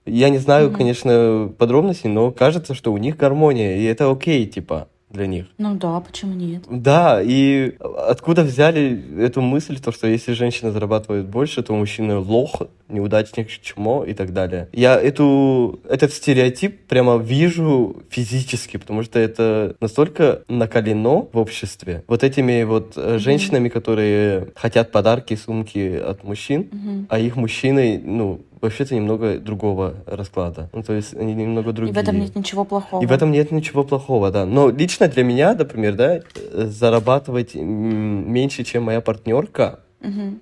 я 0.05 0.29
не 0.29 0.37
знаю, 0.39 0.69
Мгм. 0.69 0.77
конечно, 0.77 1.51
подробностей, 1.57 2.09
но 2.09 2.31
кажется, 2.31 2.73
что 2.73 2.91
у 2.93 2.97
них 2.97 3.17
гармония, 3.17 3.77
и 3.77 3.83
это 3.83 4.09
окей, 4.11 4.45
типа, 4.47 4.87
для 5.09 5.27
них. 5.27 5.47
Ну 5.57 5.75
да, 5.75 5.99
почему 5.99 6.33
нет? 6.33 6.63
Да, 6.69 7.19
и 7.21 7.73
откуда 8.07 8.43
взяли 8.43 9.03
эту 9.19 9.41
мысль, 9.41 9.77
то, 9.77 9.91
что 9.91 10.07
если 10.07 10.31
женщина 10.31 10.71
зарабатывает 10.71 11.27
больше, 11.27 11.61
то 11.63 11.73
мужчина 11.73 12.19
лох, 12.21 12.61
неудачник, 12.87 13.49
чмо 13.49 14.05
и 14.05 14.13
так 14.13 14.31
далее. 14.31 14.69
Я 14.71 14.95
эту, 14.99 15.81
этот 15.89 16.13
стереотип 16.13 16.87
прямо 16.87 17.17
вижу 17.17 17.97
физически, 18.09 18.77
потому 18.77 19.03
что 19.03 19.19
это 19.19 19.75
настолько 19.81 20.43
накалено 20.47 21.27
в 21.33 21.37
обществе. 21.37 22.03
Вот 22.07 22.23
этими 22.23 22.63
вот 22.63 22.93
э, 22.95 23.17
женщинами, 23.17 23.67
которые 23.67 24.47
хотят 24.55 24.91
подарки, 24.93 25.35
сумки 25.35 25.93
от 25.97 26.23
мужчин, 26.23 26.69
Мгм. 26.71 27.07
а 27.09 27.19
их 27.19 27.35
мужчины, 27.35 28.01
ну, 28.03 28.39
вообще-то 28.61 28.95
немного 28.95 29.39
другого 29.39 29.95
расклада. 30.05 30.69
Ну, 30.73 30.83
то 30.83 30.93
есть 30.93 31.13
они 31.15 31.33
немного 31.33 31.71
И 31.71 31.73
другие. 31.73 31.93
в 31.93 31.97
этом 31.97 32.19
нет 32.19 32.35
ничего 32.35 32.63
плохого. 32.63 33.01
И 33.03 33.05
в 33.05 33.11
этом 33.11 33.31
нет 33.31 33.51
ничего 33.51 33.83
плохого, 33.83 34.31
да. 34.31 34.45
Но 34.45 34.69
лично 34.69 35.07
для 35.07 35.23
меня, 35.23 35.53
например, 35.55 35.95
да, 35.95 36.15
э, 36.15 36.21
зарабатывать 36.65 37.55
меньше, 37.55 38.63
чем 38.63 38.83
моя 38.83 39.01
партнерка, 39.01 39.79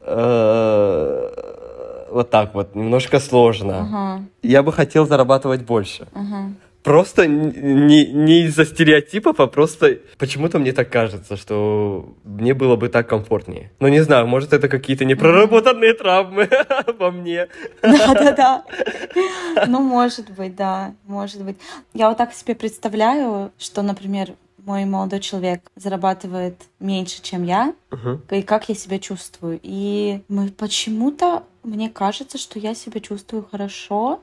э, 0.09 1.29
вот 2.11 2.29
так 2.29 2.53
вот, 2.55 2.75
немножко 2.75 3.19
сложно. 3.19 4.27
Я 4.43 4.63
бы 4.63 4.71
хотел 4.73 5.05
зарабатывать 5.07 5.61
больше. 5.63 6.07
Просто 6.83 7.27
не, 7.27 8.05
не 8.05 8.45
из-за 8.45 8.65
стереотипов, 8.65 9.39
а 9.39 9.47
просто 9.47 9.97
почему-то 10.17 10.59
мне 10.59 10.71
так 10.71 10.89
кажется, 10.89 11.35
что 11.35 12.15
мне 12.23 12.53
было 12.53 12.77
бы 12.77 12.87
так 12.87 13.09
комфортнее. 13.09 13.71
Ну, 13.79 13.89
не 13.89 13.99
знаю, 14.01 14.27
может, 14.27 14.53
это 14.53 14.69
какие-то 14.69 15.03
непроработанные 15.03 15.93
травмы 15.93 16.49
во 16.99 17.11
мне. 17.11 17.47
Да-да-да. 17.81 18.63
Ну, 19.67 19.81
может 19.81 20.29
быть, 20.31 20.55
да, 20.55 20.93
может 21.05 21.43
быть. 21.43 21.57
Я 21.93 22.07
вот 22.09 22.17
так 22.17 22.33
себе 22.33 22.55
представляю, 22.55 23.51
что, 23.57 23.81
например, 23.81 24.35
мой 24.65 24.85
молодой 24.85 25.19
человек 25.19 25.61
зарабатывает 25.75 26.55
меньше, 26.79 27.21
чем 27.21 27.43
я, 27.43 27.73
и 28.29 28.41
как 28.41 28.69
я 28.69 28.75
себя 28.75 28.99
чувствую. 28.99 29.59
И 29.63 30.21
мы 30.29 30.49
почему-то, 30.49 31.43
мне 31.63 31.89
кажется, 31.89 32.37
что 32.37 32.59
я 32.59 32.73
себя 32.75 33.01
чувствую 33.01 33.45
хорошо, 33.49 34.21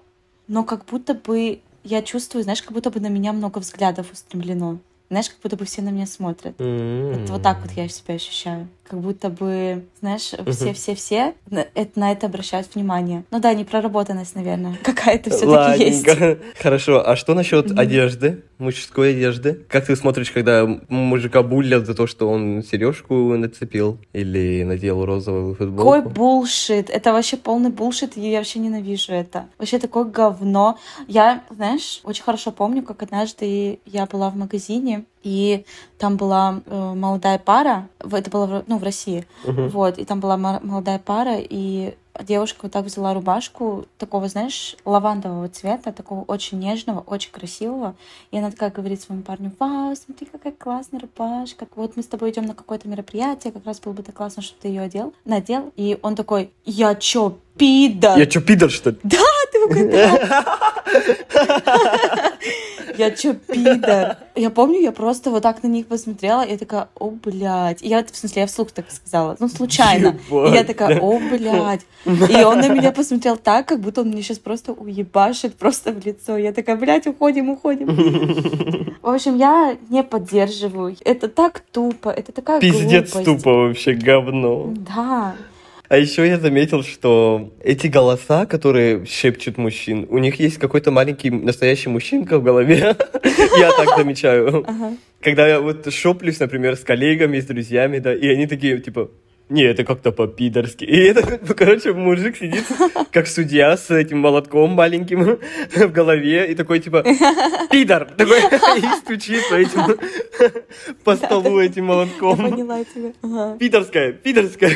но 0.49 0.65
как 0.65 0.85
будто 0.87 1.15
бы 1.15 1.61
я 1.87 2.03
чувствую, 2.03 2.43
знаешь, 2.43 2.63
как 2.63 2.73
будто 2.73 2.91
бы 2.91 3.01
на 3.01 3.07
меня 3.07 3.33
много 3.33 3.59
взглядов 3.61 4.13
устремлено. 4.13 4.79
Знаешь, 5.09 5.29
как 5.29 5.39
будто 5.41 5.57
бы 5.57 5.65
все 5.65 5.83
на 5.83 5.91
меня 5.91 6.07
смотрят. 6.07 6.61
М. 6.61 7.13
Вот, 7.13 7.31
вот 7.31 7.43
так 7.43 7.63
вот 7.63 7.73
я 7.77 7.89
себя 7.89 8.15
ощущаю. 8.15 8.69
Как 8.89 9.01
будто 9.01 9.29
бы, 9.31 9.85
знаешь, 10.01 10.33
все-все-все 10.47 11.35
на 11.51 11.67
на 11.95 12.13
это 12.13 12.27
обращают 12.27 12.75
внимание. 12.75 13.25
Ну 13.31 13.41
да, 13.41 13.53
непроработанность, 13.55 14.35
наверное, 14.37 14.79
какая-то 14.83 15.31
все-таки 15.31 15.85
есть. 15.85 16.07
Хорошо, 16.61 17.07
а 17.07 17.17
что 17.17 17.35
насчет 17.35 17.77
одежды, 17.79 18.45
мужской 18.59 19.11
одежды? 19.11 19.65
Как 19.69 19.87
ты 19.87 19.97
смотришь, 19.97 20.31
когда 20.31 20.67
мужика 20.89 21.43
булят 21.43 21.87
за 21.87 21.95
то, 21.95 22.07
что 22.07 22.29
он 22.29 22.63
сережку 22.63 23.15
нацепил 23.37 23.99
или 24.13 24.63
надел 24.63 25.05
розовую 25.05 25.55
Какой 25.55 25.67
футболку? 25.67 26.09
булшит. 26.11 26.91
Это 26.91 27.13
вообще 27.13 27.37
полный 27.37 27.71
булшит, 27.71 28.17
и 28.17 28.31
я 28.31 28.39
вообще 28.39 28.59
ненавижу 28.59 29.13
это. 29.13 29.47
Вообще 29.59 29.79
такое 29.79 30.05
говно. 30.05 30.79
Я, 31.09 31.43
знаешь, 31.51 32.01
очень 32.05 32.23
хорошо 32.23 32.53
помню, 32.53 32.83
как 32.83 33.03
однажды 33.03 33.81
я 33.85 34.07
была 34.07 34.31
в 34.31 34.37
магазине, 34.37 35.05
и 35.27 35.65
там 35.99 36.17
была 36.17 36.61
э, 36.67 36.93
молодая 36.95 37.39
пара, 37.39 37.89
это 37.99 38.31
было 38.31 38.47
в- 38.47 38.65
ну, 38.69 38.79
в 38.79 38.85
России, 38.85 39.27
Мгм. 39.45 39.69
вот, 39.71 39.99
и 39.99 40.05
там 40.05 40.21
была 40.21 40.37
мо- 40.37 40.61
молодая 40.63 41.01
пара, 41.01 41.37
и 41.39 41.95
девушка 42.23 42.61
вот 42.63 42.73
так 42.73 42.85
взяла 42.85 43.13
рубашку 43.13 43.87
такого, 43.99 44.29
знаешь, 44.29 44.77
лавандового 44.85 45.49
цвета, 45.49 45.93
такого 45.93 46.23
очень 46.23 46.59
нежного, 46.61 47.01
очень 47.01 47.33
красивого, 47.33 47.95
и 48.31 48.39
она 48.39 48.51
такая 48.53 48.71
говорит 48.71 49.01
своему 49.03 49.23
парню, 49.25 49.51
вау, 49.59 49.95
смотри, 49.97 50.27
какая 50.31 50.53
классная 50.53 51.01
рубашка, 51.01 51.67
вот 51.75 51.97
мы 51.97 52.03
с 52.03 52.07
тобой 52.07 52.31
идем 52.31 52.47
на 52.47 52.55
какое-то 52.55 52.89
мероприятие, 52.89 53.53
как 53.53 53.67
раз 53.67 53.81
было 53.81 53.93
бы 53.95 54.03
так 54.05 54.15
классно, 54.15 54.43
чтобы 54.43 54.61
ты 54.63 54.69
ее 54.69 54.83
одел, 54.83 55.13
надел, 55.25 55.73
и 55.77 55.99
он 56.03 56.15
такой, 56.15 56.51
я 56.65 56.95
чё, 56.95 57.37
пидор? 57.59 58.17
Я 58.19 58.27
чё, 58.27 58.41
пидор, 58.41 58.71
что 58.71 58.91
ли? 58.91 58.97
Да, 59.03 59.19
ты 59.53 59.91
да. 59.91 60.87
Я 62.99 63.11
чё, 63.11 63.35
пидор? 63.35 64.17
Я 64.35 64.51
помню, 64.51 64.81
я 64.81 64.93
просто 64.93 65.31
вот 65.31 65.43
так 65.43 65.63
на 65.63 65.69
них 65.69 65.87
посмотрела, 65.87 66.43
и 66.43 66.53
я 66.53 66.59
такая, 66.59 66.89
о, 66.99 67.11
блядь. 67.11 67.83
И 67.83 67.89
я, 67.89 68.03
в 68.03 68.17
смысле, 68.17 68.43
я 68.43 68.47
вслух 68.47 68.71
так 68.71 68.91
сказала, 68.91 69.37
ну, 69.39 69.49
случайно. 69.49 70.17
И 70.31 70.55
я 70.55 70.65
такая, 70.65 71.01
о, 71.01 71.19
блядь. 71.19 71.83
И 72.05 72.45
он 72.45 72.61
на 72.61 72.69
меня 72.69 72.93
посмотрел 72.93 73.37
так, 73.37 73.67
как 73.67 73.81
будто 73.81 74.01
он 74.01 74.09
мне 74.09 74.23
сейчас 74.23 74.39
просто 74.39 74.73
уебашит 74.73 75.57
просто 75.57 75.93
в 75.93 76.05
лицо. 76.07 76.39
Я 76.39 76.53
такая, 76.53 76.77
блядь, 76.77 77.07
уходим, 77.07 77.51
уходим. 77.51 78.97
В 79.03 79.09
общем, 79.09 79.37
я 79.37 79.77
не 79.89 80.03
поддерживаю. 80.03 80.97
Это 81.05 81.29
так 81.29 81.61
тупо, 81.61 82.09
это 82.09 82.33
такая 82.33 82.61
Пиздец 82.61 83.13
глупость. 83.13 83.25
тупо 83.25 83.69
вообще, 83.69 83.93
говно. 83.93 84.73
Да. 84.75 85.35
А 85.89 85.97
еще 85.97 86.27
я 86.27 86.39
заметил, 86.39 86.83
что 86.83 87.53
эти 87.63 87.87
голоса, 87.87 88.47
которые 88.47 89.07
шепчут 89.07 89.57
мужчин, 89.57 90.07
у 90.11 90.19
них 90.19 90.41
есть 90.41 90.59
какой-то 90.59 90.91
маленький 90.91 91.31
настоящий 91.31 91.89
мужчинка 91.89 92.39
в 92.39 92.43
голове. 92.43 92.97
Я 93.59 93.71
так 93.73 93.97
замечаю. 93.97 94.67
Когда 95.21 95.49
я 95.49 95.61
вот 95.61 95.93
шоплюсь, 95.93 96.39
например, 96.39 96.77
с 96.77 96.81
коллегами, 96.81 97.41
с 97.41 97.47
друзьями, 97.47 97.99
да, 97.99 98.15
и 98.15 98.29
они 98.29 98.47
такие, 98.47 98.79
типа, 98.79 99.11
не, 99.49 99.63
это 99.63 99.85
как-то 99.85 100.11
по-пидорски. 100.11 100.85
И 100.85 100.97
это, 100.97 101.39
ну, 101.47 101.55
короче, 101.55 101.93
мужик 101.93 102.37
сидит, 102.37 102.65
как 103.13 103.29
судья 103.29 103.77
с 103.77 103.91
этим 103.93 104.19
молотком 104.19 104.71
маленьким 104.71 105.39
в 105.75 105.93
голове, 105.93 106.51
и 106.51 106.55
такой, 106.57 106.81
типа, 106.81 107.05
пидор! 107.71 108.07
Такой, 108.17 108.41
и 108.41 108.97
стучит 109.01 109.49
по 109.49 109.55
этим, 109.55 109.99
по 111.05 111.15
столу 111.15 111.61
этим 111.61 111.85
молотком. 111.85 112.37
поняла 112.39 112.83
тебя. 112.85 113.13
Ага. 113.23 113.57
Питерская, 113.59 114.13
питерская. 114.13 114.73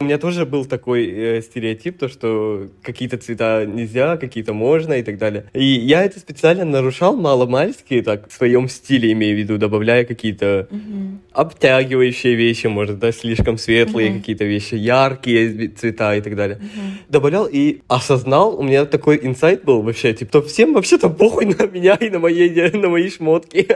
У 0.00 0.04
меня 0.04 0.16
тоже 0.18 0.46
был 0.46 0.64
такой 0.64 1.06
э, 1.06 1.42
стереотип, 1.42 1.98
то, 1.98 2.08
что 2.08 2.68
какие-то 2.82 3.18
цвета 3.18 3.66
нельзя, 3.66 4.16
какие-то 4.16 4.54
можно 4.54 4.94
и 4.94 5.02
так 5.02 5.18
далее. 5.18 5.50
И 5.52 5.64
я 5.64 6.04
это 6.04 6.20
специально 6.20 6.64
нарушал 6.64 7.16
мало-мальски, 7.16 8.00
так, 8.00 8.28
в 8.30 8.32
своем 8.32 8.68
стиле 8.68 9.12
имею 9.12 9.36
в 9.36 9.38
виду, 9.38 9.58
добавляя 9.58 10.04
какие-то 10.04 10.68
обтягивающие 11.32 12.34
вещи, 12.34 12.66
может, 12.66 12.98
да, 12.98 13.12
слишком 13.12 13.58
светлые 13.58 14.05
Мгм. 14.10 14.20
какие-то 14.20 14.44
вещи, 14.44 14.74
яркие 14.74 15.68
цвета 15.68 16.16
и 16.16 16.20
так 16.20 16.36
далее. 16.36 16.58
Мгм. 16.58 16.98
Добавлял 17.08 17.46
и 17.46 17.80
осознал, 17.88 18.58
у 18.58 18.62
меня 18.62 18.84
такой 18.84 19.20
инсайт 19.22 19.64
был 19.64 19.82
вообще, 19.82 20.12
типа, 20.12 20.42
всем 20.42 20.74
вообще-то 20.74 21.08
похуй 21.08 21.46
на 21.46 21.66
меня 21.66 21.94
и 21.94 22.10
на 22.10 22.18
мои, 22.18 22.70
на 22.72 22.88
мои 22.88 23.10
шмотки. 23.10 23.66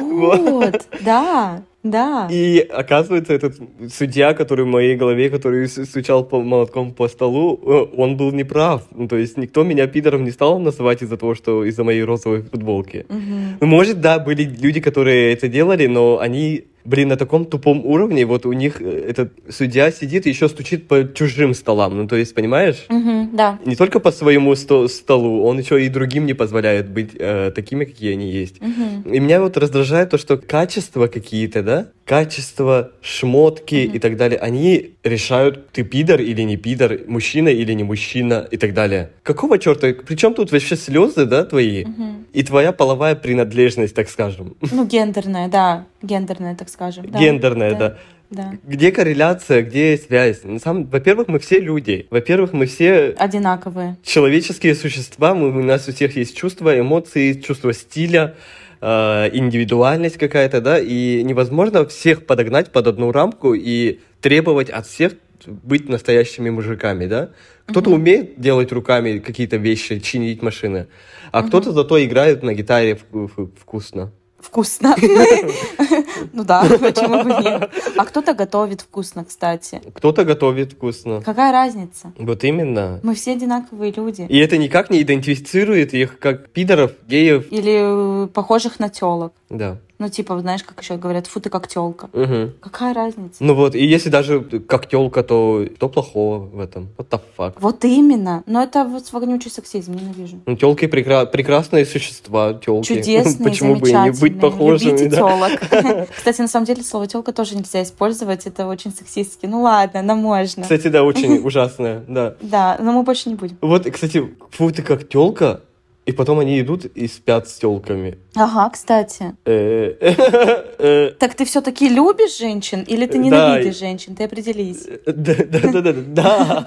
Вот, 0.00 0.86
да, 1.00 1.62
да. 1.82 2.28
И 2.30 2.58
оказывается, 2.58 3.32
этот 3.32 3.56
судья, 3.90 4.34
который 4.34 4.64
в 4.64 4.68
моей 4.68 4.96
голове, 4.96 5.30
который 5.30 5.66
стучал 5.66 6.24
по 6.24 6.42
молотком 6.42 6.92
по 6.92 7.08
столу, 7.08 7.58
э, 7.62 7.96
он 7.96 8.16
был 8.16 8.32
неправ. 8.32 8.82
Ну, 8.94 9.08
то 9.08 9.16
есть 9.16 9.38
никто 9.38 9.62
меня 9.62 9.86
пидором 9.86 10.24
не 10.24 10.30
стал 10.30 10.58
называть 10.58 11.02
из-за 11.02 11.16
того, 11.16 11.34
что 11.34 11.64
из-за 11.64 11.82
моей 11.84 12.04
розовой 12.04 12.42
футболки. 12.42 13.06
Мгм. 13.08 13.58
Ну, 13.60 13.66
может, 13.66 14.00
да, 14.00 14.18
были 14.18 14.42
люди, 14.42 14.80
которые 14.80 15.32
это 15.32 15.48
делали, 15.48 15.86
но 15.86 16.18
они, 16.18 16.64
блин, 16.84 17.08
на 17.08 17.16
таком 17.16 17.44
тупом 17.44 17.84
уровне, 17.84 18.24
вот 18.26 18.46
у 18.46 18.52
них 18.52 18.80
э, 18.80 18.84
этот 19.10 19.32
судья 19.48 19.90
сидит 19.90 20.26
и 20.26 20.30
еще 20.30 20.48
стучит 20.48 20.88
по 20.88 21.04
чужим 21.14 21.54
столам. 21.54 21.96
Ну, 21.96 22.06
то 22.08 22.16
есть, 22.16 22.34
понимаешь? 22.34 22.86
Мгм, 22.88 23.30
Да. 23.36 23.58
Не 23.64 23.76
только 23.76 24.00
по 24.00 24.10
своему 24.12 24.54
сто- 24.56 24.88
столу, 24.88 25.44
он 25.44 25.58
еще 25.58 25.84
и 25.84 25.88
другим 25.88 26.26
не 26.26 26.34
позволяет 26.34 26.88
быть 26.88 27.10
э, 27.18 27.52
такими, 27.54 27.84
какие 27.84 28.12
они 28.12 28.30
есть. 28.30 28.60
Мгм. 28.60 29.02
И 29.12 29.20
меня 29.20 29.40
вот 29.40 29.56
раздражает 29.56 30.10
то, 30.10 30.18
что 30.18 30.36
качества 30.36 31.06
какие-то, 31.06 31.62
да, 31.62 31.86
качество, 32.10 32.90
шмотки 33.02 33.86
Мгм. 33.86 33.94
и 33.96 33.98
так 34.00 34.16
далее, 34.16 34.38
они 34.40 34.94
решают, 35.04 35.70
ты 35.70 35.84
пидор 35.84 36.20
или 36.20 36.42
не 36.42 36.56
пидор, 36.56 36.98
мужчина 37.06 37.48
или 37.48 37.72
не 37.72 37.84
мужчина 37.84 38.46
и 38.50 38.56
так 38.56 38.74
далее. 38.74 39.10
Какого 39.22 39.58
черта? 39.58 39.94
Причем 40.08 40.34
тут 40.34 40.50
вообще 40.50 40.74
слезы, 40.76 41.24
да, 41.26 41.44
твои? 41.44 41.84
Мгм. 41.84 42.26
И 42.32 42.42
твоя 42.42 42.72
половая 42.72 43.14
принадлежность, 43.14 43.94
так 43.94 44.08
скажем. 44.10 44.56
Ну, 44.72 44.84
гендерная, 44.86 45.46
да. 45.48 45.86
Гендерная, 46.02 46.56
так 46.56 46.68
скажем. 46.68 47.08
да. 47.08 47.18
Гендерная, 47.20 47.74
да. 47.76 47.96
Да. 48.30 48.52
Где 48.64 48.92
корреляция, 48.92 49.62
где 49.62 49.96
связь? 49.96 50.42
На 50.44 50.58
самом, 50.60 50.86
во-первых, 50.86 51.26
мы 51.28 51.38
все 51.40 51.58
люди. 51.60 52.06
Во-первых, 52.10 52.52
мы 52.52 52.66
все 52.66 53.14
Одинаковые. 53.18 53.96
человеческие 54.04 54.74
существа, 54.76 55.34
мы, 55.34 55.48
у 55.56 55.62
нас 55.64 55.88
у 55.88 55.92
всех 55.92 56.16
есть 56.16 56.36
чувства, 56.36 56.78
эмоции, 56.78 57.32
чувство 57.34 57.72
стиля, 57.72 58.34
э, 58.80 59.30
индивидуальность 59.32 60.16
какая-то, 60.18 60.60
да, 60.60 60.78
и 60.78 61.22
невозможно 61.22 61.86
всех 61.86 62.26
подогнать 62.26 62.72
под 62.72 62.86
одну 62.86 63.12
рамку 63.12 63.54
и 63.54 64.00
требовать 64.20 64.70
от 64.70 64.86
всех 64.86 65.12
быть 65.46 65.88
настоящими 65.88 66.50
мужиками, 66.50 67.06
да. 67.06 67.30
Кто-то 67.66 67.90
умеет 67.90 68.40
делать 68.40 68.72
руками 68.72 69.18
какие-то 69.18 69.56
вещи, 69.56 70.00
чинить 70.00 70.42
машины, 70.42 70.86
а 71.32 71.42
кто-то 71.42 71.72
зато 71.72 72.02
играет 72.04 72.42
на 72.42 72.52
гитаре 72.54 72.98
вку- 72.98 73.30
вку- 73.34 73.50
вкусно. 73.58 74.12
Вкусно. 74.38 74.96
Ну 76.32 76.44
да, 76.44 76.62
почему 76.80 77.22
бы 77.24 77.42
нет. 77.42 77.70
А 77.96 78.04
кто-то 78.04 78.34
готовит 78.34 78.80
вкусно, 78.82 79.24
кстати. 79.24 79.82
Кто-то 79.94 80.24
готовит 80.24 80.72
вкусно. 80.72 81.22
Какая 81.22 81.52
разница? 81.52 82.12
Вот 82.18 82.44
именно. 82.44 83.00
Мы 83.02 83.14
все 83.14 83.32
одинаковые 83.32 83.92
люди. 83.92 84.26
И 84.28 84.38
это 84.38 84.58
никак 84.58 84.90
не 84.90 85.02
идентифицирует 85.02 85.94
их 85.94 86.18
как 86.18 86.50
пидоров, 86.50 86.92
геев. 87.06 87.46
Или 87.50 88.24
э, 88.24 88.28
похожих 88.28 88.80
на 88.80 88.88
телок. 88.88 89.32
Да. 89.48 89.78
Ну, 90.00 90.08
типа, 90.08 90.40
знаешь, 90.40 90.62
как 90.62 90.80
еще 90.80 90.96
говорят, 90.96 91.26
фу, 91.26 91.40
ты 91.40 91.50
как 91.50 91.68
телка. 91.68 92.08
Мгм. 92.14 92.54
Какая 92.60 92.94
разница? 92.94 93.36
Ну 93.44 93.54
вот, 93.54 93.74
и 93.74 93.84
если 93.84 94.08
даже 94.08 94.40
как 94.40 94.88
телка, 94.88 95.22
то 95.22 95.66
что 95.76 95.90
плохого 95.90 96.38
в 96.38 96.58
этом? 96.58 96.88
What 96.96 97.10
the 97.10 97.20
fuck? 97.36 97.56
Вот 97.60 97.84
именно. 97.84 98.42
Но 98.46 98.62
это 98.62 98.84
вот 98.84 99.12
вонючий 99.12 99.50
сексизм, 99.50 99.92
ненавижу. 99.92 100.40
Ну, 100.46 100.56
телки 100.56 100.86
прекрасные 100.86 101.84
существа, 101.84 102.54
телки. 102.54 102.86
Чудесные, 102.86 103.44
Почему 103.50 103.76
бы 103.76 103.90
и 103.90 103.92
не 103.92 104.10
быть 104.12 104.40
похожими, 104.40 104.92
Любите 104.92 105.10
да? 105.10 105.16
телок. 105.18 106.08
Кстати, 106.16 106.40
на 106.40 106.48
самом 106.48 106.66
деле 106.66 106.82
слово 106.82 107.06
телка 107.06 107.32
тоже 107.32 107.56
нельзя 107.56 107.82
использовать. 107.82 108.46
Это 108.46 108.66
очень 108.66 108.92
сексистски. 108.92 109.46
Ну 109.46 109.62
ладно, 109.62 110.02
нам 110.02 110.18
можно. 110.18 110.62
Кстати, 110.62 110.88
да, 110.88 111.02
очень 111.02 111.38
ужасное, 111.44 112.04
да. 112.08 112.34
Да, 112.40 112.76
но 112.80 112.92
мы 112.92 113.02
больше 113.02 113.28
не 113.28 113.34
будем. 113.34 113.58
Вот, 113.60 113.90
кстати, 113.90 114.34
фу, 114.50 114.70
ты 114.70 114.82
как 114.82 115.08
телка, 115.08 115.62
и 116.06 116.12
потом 116.12 116.38
они 116.38 116.60
идут 116.60 116.84
и 116.86 117.06
спят 117.06 117.48
с 117.48 117.54
телками. 117.54 118.18
Ага, 118.34 118.70
кстати. 118.70 119.34
Э, 119.44 121.10
Так 121.18 121.34
ты 121.34 121.44
все-таки 121.44 121.88
любишь 121.88 122.38
женщин 122.38 122.84
или 122.86 123.06
ты 123.06 123.18
ненавидишь 123.18 123.78
женщин? 123.78 124.14
Ты 124.14 124.24
определись. 124.24 124.86
Да, 125.06 125.34
да, 125.34 125.72
да, 125.72 125.80
да, 125.82 125.92
да. 125.92 126.64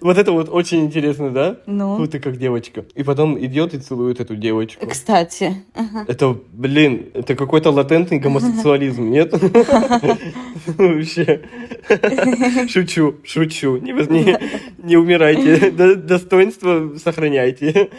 Вот 0.00 0.18
это 0.18 0.32
вот 0.32 0.48
очень 0.50 0.80
интересно, 0.84 1.30
да? 1.30 1.56
Ну, 1.66 1.96
Фу, 1.96 2.06
ты 2.06 2.18
как 2.20 2.36
девочка. 2.36 2.84
И 2.94 3.02
потом 3.02 3.38
идет 3.42 3.72
и 3.74 3.78
целует 3.78 4.20
эту 4.20 4.36
девочку. 4.36 4.86
кстати. 4.86 5.64
Это, 6.06 6.36
блин, 6.52 7.06
это 7.14 7.34
какой-то 7.34 7.70
латентный 7.70 8.18
гомосексуализм, 8.18 9.08
нет? 9.10 9.32
Вообще. 10.66 11.40
Шучу, 12.68 13.16
шучу. 13.24 13.76
Не, 13.78 14.96
умирайте. 14.96 15.70
До- 15.70 15.96
Достоинство 15.96 16.92
сохраняйте. 17.02 17.90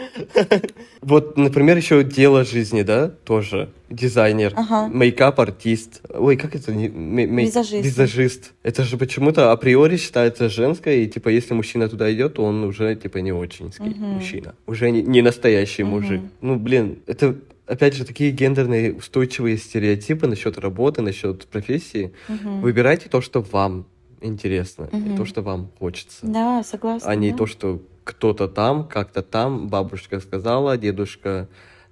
Вот, 1.02 1.38
например, 1.38 1.78
еще 1.78 1.95
дело 2.04 2.44
жизни, 2.44 2.82
да, 2.84 3.10
тоже. 3.10 3.70
Дизайнер, 3.90 4.54
Ага. 4.56 4.88
мейкап-артист. 4.88 6.02
Ой, 6.10 6.38
как 6.38 6.56
это? 6.56 6.72
мей- 6.74 7.46
Визажист. 7.46 7.86
Визажист. 7.86 8.54
Это 8.64 8.84
же 8.84 8.98
почему-то 8.98 9.52
априори 9.52 9.98
считается 9.98 10.50
женское, 10.50 10.98
и 10.98 11.08
типа 11.08 11.30
если 11.30 11.54
мужчина 11.54 11.88
туда 11.88 12.12
идет, 12.14 12.36
то 12.36 12.44
он 12.44 12.64
уже 12.64 12.96
типа 12.96 13.20
не 13.20 13.32
очень 13.32 13.72
мужчина. 13.80 14.56
Уже 14.66 14.90
не, 14.92 15.02
не 15.02 15.22
настоящий 15.22 15.84
мужик. 15.84 16.22
Ну, 16.42 16.56
блин, 16.58 17.00
это 17.08 17.36
опять 17.68 17.96
же 17.96 18.06
такие 18.06 18.32
гендерные 18.32 18.94
устойчивые 18.94 19.58
стереотипы 19.58 20.28
насчет 20.28 20.58
работы, 20.58 21.02
насчет 21.02 21.46
профессии. 21.48 22.12
Выбирайте 22.28 23.10
то, 23.10 23.22
что 23.22 23.42
вам 23.42 23.86
интересно, 24.22 24.90
и 24.92 25.16
то, 25.16 25.26
что 25.26 25.42
вам 25.42 25.70
хочется. 25.80 26.26
Да, 26.26 26.64
согласна. 26.64 27.10
А 27.10 27.16
не 27.16 27.32
да. 27.32 27.38
то, 27.38 27.46
что 27.46 27.82
кто-то 28.04 28.48
там, 28.48 28.88
как-то 28.88 29.22
там, 29.22 29.68
бабушка 29.68 30.20
сказала, 30.20 30.78
дедушка 30.78 31.48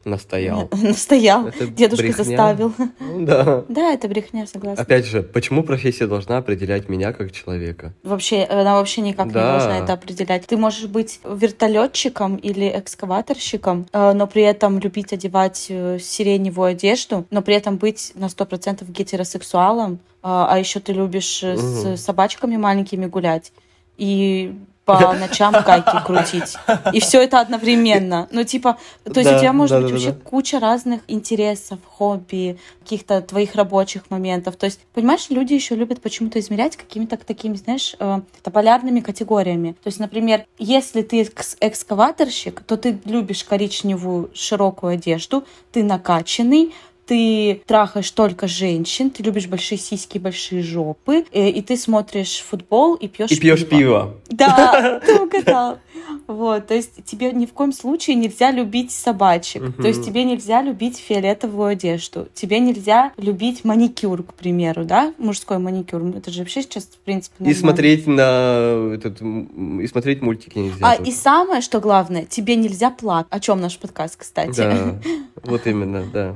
настоял. 0.05 0.69
Настоял. 0.81 1.47
Это 1.47 1.67
Дедушка 1.67 2.03
брехня. 2.07 2.23
заставил. 2.23 2.73
Ну 2.99 3.25
да. 3.25 3.63
Да, 3.69 3.93
это 3.93 4.07
брехня, 4.07 4.45
согласна. 4.47 4.81
Опять 4.83 5.05
же, 5.05 5.23
почему 5.23 5.63
профессия 5.63 6.07
должна 6.07 6.37
определять 6.37 6.89
меня 6.89 7.13
как 7.13 7.31
человека? 7.31 7.93
Вообще, 8.03 8.43
она 8.43 8.75
вообще 8.75 9.01
никак 9.01 9.27
не 9.27 9.33
Да. 9.33 9.51
должна 9.53 9.77
это 9.79 9.93
определять. 9.93 10.45
Ты 10.45 10.57
можешь 10.57 10.85
быть 10.87 11.19
вертолетчиком 11.23 12.35
или 12.37 12.67
экскаваторщиком, 12.75 13.87
э, 13.93 14.13
но 14.13 14.27
при 14.27 14.43
этом 14.43 14.79
любить 14.79 15.13
одевать 15.13 15.67
э, 15.69 15.99
сиреневую 15.99 16.71
одежду, 16.71 17.25
но 17.31 17.41
при 17.41 17.55
этом 17.55 17.77
быть 17.77 18.11
на 18.15 18.25
100% 18.29 18.89
гетеросексуалом, 18.89 19.99
а 20.21 20.47
а 20.49 20.59
еще 20.59 20.79
ты 20.79 20.93
любишь 20.93 21.41
э, 21.43 21.53
Мгм. 21.53 21.97
с 21.97 22.01
собачками 22.01 22.57
маленькими 22.57 23.05
гулять 23.05 23.51
и 23.97 24.53
по 24.85 25.13
ночам 25.13 25.53
гайки 25.65 26.03
крутить. 26.05 26.55
И 26.91 26.99
все 26.99 27.21
это 27.23 27.39
одновременно. 27.39 28.27
Ну, 28.31 28.43
типа, 28.43 28.77
то 29.05 29.19
есть 29.19 29.29
Да, 29.29 29.37
у 29.37 29.39
тебя 29.39 29.53
может 29.53 29.77
да, 29.77 29.81
быть 29.81 29.89
да, 29.89 29.93
вообще 29.93 30.13
куча 30.13 30.59
разных 30.59 31.01
интересов, 31.07 31.79
хобби, 31.87 32.57
каких-то 32.81 33.21
твоих 33.21 33.55
рабочих 33.55 34.09
моментов. 34.09 34.57
То 34.57 34.65
есть, 34.65 34.79
понимаешь, 34.93 35.27
люди 35.29 35.53
еще 35.53 35.75
любят 35.75 36.01
почему-то 36.01 36.39
измерять 36.39 36.75
какими-то 36.75 37.17
такими, 37.17 37.55
знаешь, 37.55 37.95
э, 37.99 38.19
полярными 38.51 38.99
категориями. 38.99 39.71
То 39.83 39.87
есть, 39.87 39.99
например, 39.99 40.45
если 40.59 41.01
ты 41.01 41.21
экс- 41.21 41.55
экскаваторщик, 41.61 42.61
то 42.61 42.75
ты 42.75 42.99
любишь 43.05 43.43
коричневую 43.43 44.31
широкую 44.33 44.93
одежду, 44.93 45.45
ты 45.71 45.83
накачанный, 45.83 46.73
ты 47.05 47.61
трахаешь 47.65 48.09
только 48.11 48.47
женщин, 48.47 49.09
ты 49.09 49.23
любишь 49.23 49.47
большие 49.47 49.77
сиськи, 49.77 50.17
большие 50.17 50.63
жопы, 50.63 51.25
э, 51.31 51.49
и 51.49 51.61
ты 51.61 51.77
смотришь 51.77 52.43
футбол 52.47 52.95
и 52.95 53.07
пьешь 53.07 53.31
И 53.31 53.39
пьешь 53.39 53.65
пиво. 53.67 54.15
да, 54.29 54.99
ты 55.05 55.19
угадал. 55.19 55.79
Вот, 56.27 56.67
то 56.67 56.73
есть 56.73 57.03
тебе 57.05 57.31
ни 57.31 57.45
в 57.45 57.53
коем 57.53 57.71
случае 57.73 58.15
нельзя 58.15 58.51
любить 58.51 58.91
собачек. 58.91 59.75
То 59.77 59.87
есть 59.87 60.05
тебе 60.05 60.23
нельзя 60.23 60.61
любить 60.61 60.97
фиолетовую 60.97 61.69
одежду. 61.69 62.27
Тебе 62.33 62.59
нельзя 62.59 63.11
любить 63.17 63.63
маникюр, 63.65 64.23
к 64.23 64.33
примеру, 64.33 64.85
да? 64.85 65.13
Мужской 65.17 65.57
маникюр. 65.57 66.03
Это 66.15 66.31
же 66.31 66.39
вообще 66.39 66.61
сейчас, 66.61 66.85
в 66.85 66.97
принципе, 66.99 67.35
И 67.39 67.43
нормально. 67.43 67.59
смотреть 67.59 68.07
на 68.07 68.93
этот 68.95 69.21
м, 69.21 69.81
и 69.81 69.87
смотреть 69.87 70.21
мультики 70.21 70.57
нельзя. 70.57 70.77
А, 70.81 70.95
и 70.95 71.11
самое, 71.11 71.61
что 71.61 71.79
главное, 71.79 72.25
тебе 72.25 72.55
нельзя 72.55 72.89
плакать. 72.89 73.27
О 73.31 73.39
чем 73.39 73.59
наш 73.61 73.77
подкаст, 73.77 74.15
кстати? 74.17 74.57
Да, 74.57 74.99
вот 75.43 75.67
именно, 75.67 76.03
да. 76.11 76.35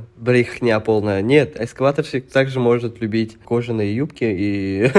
Брехня 0.59 0.79
полная. 0.79 1.21
Нет, 1.21 1.55
экскаваторщик 1.59 2.29
также 2.29 2.59
может 2.59 2.99
любить 2.99 3.37
кожаные 3.45 3.95
юбки 3.95 4.23
и, 4.23 4.89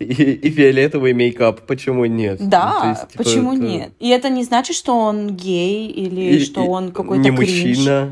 и, 0.00 0.32
и 0.32 0.50
фиолетовый 0.50 1.12
мейкап. 1.12 1.60
Почему 1.66 2.04
нет? 2.04 2.38
Да, 2.40 2.80
Ну, 2.82 2.90
есть, 2.90 3.08
типа, 3.12 3.22
почему 3.24 3.52
это- 3.54 3.62
нет? 3.62 3.92
И 4.00 4.08
это 4.08 4.28
не 4.28 4.42
значит, 4.42 4.74
что 4.74 4.96
он 4.98 5.36
гей 5.36 5.88
или 5.88 6.36
И- 6.36 6.40
что 6.40 6.62
он 6.64 6.90
какой-то 6.90 7.22
Не 7.22 7.36
кринж. 7.36 7.38
мужчина. 7.76 8.10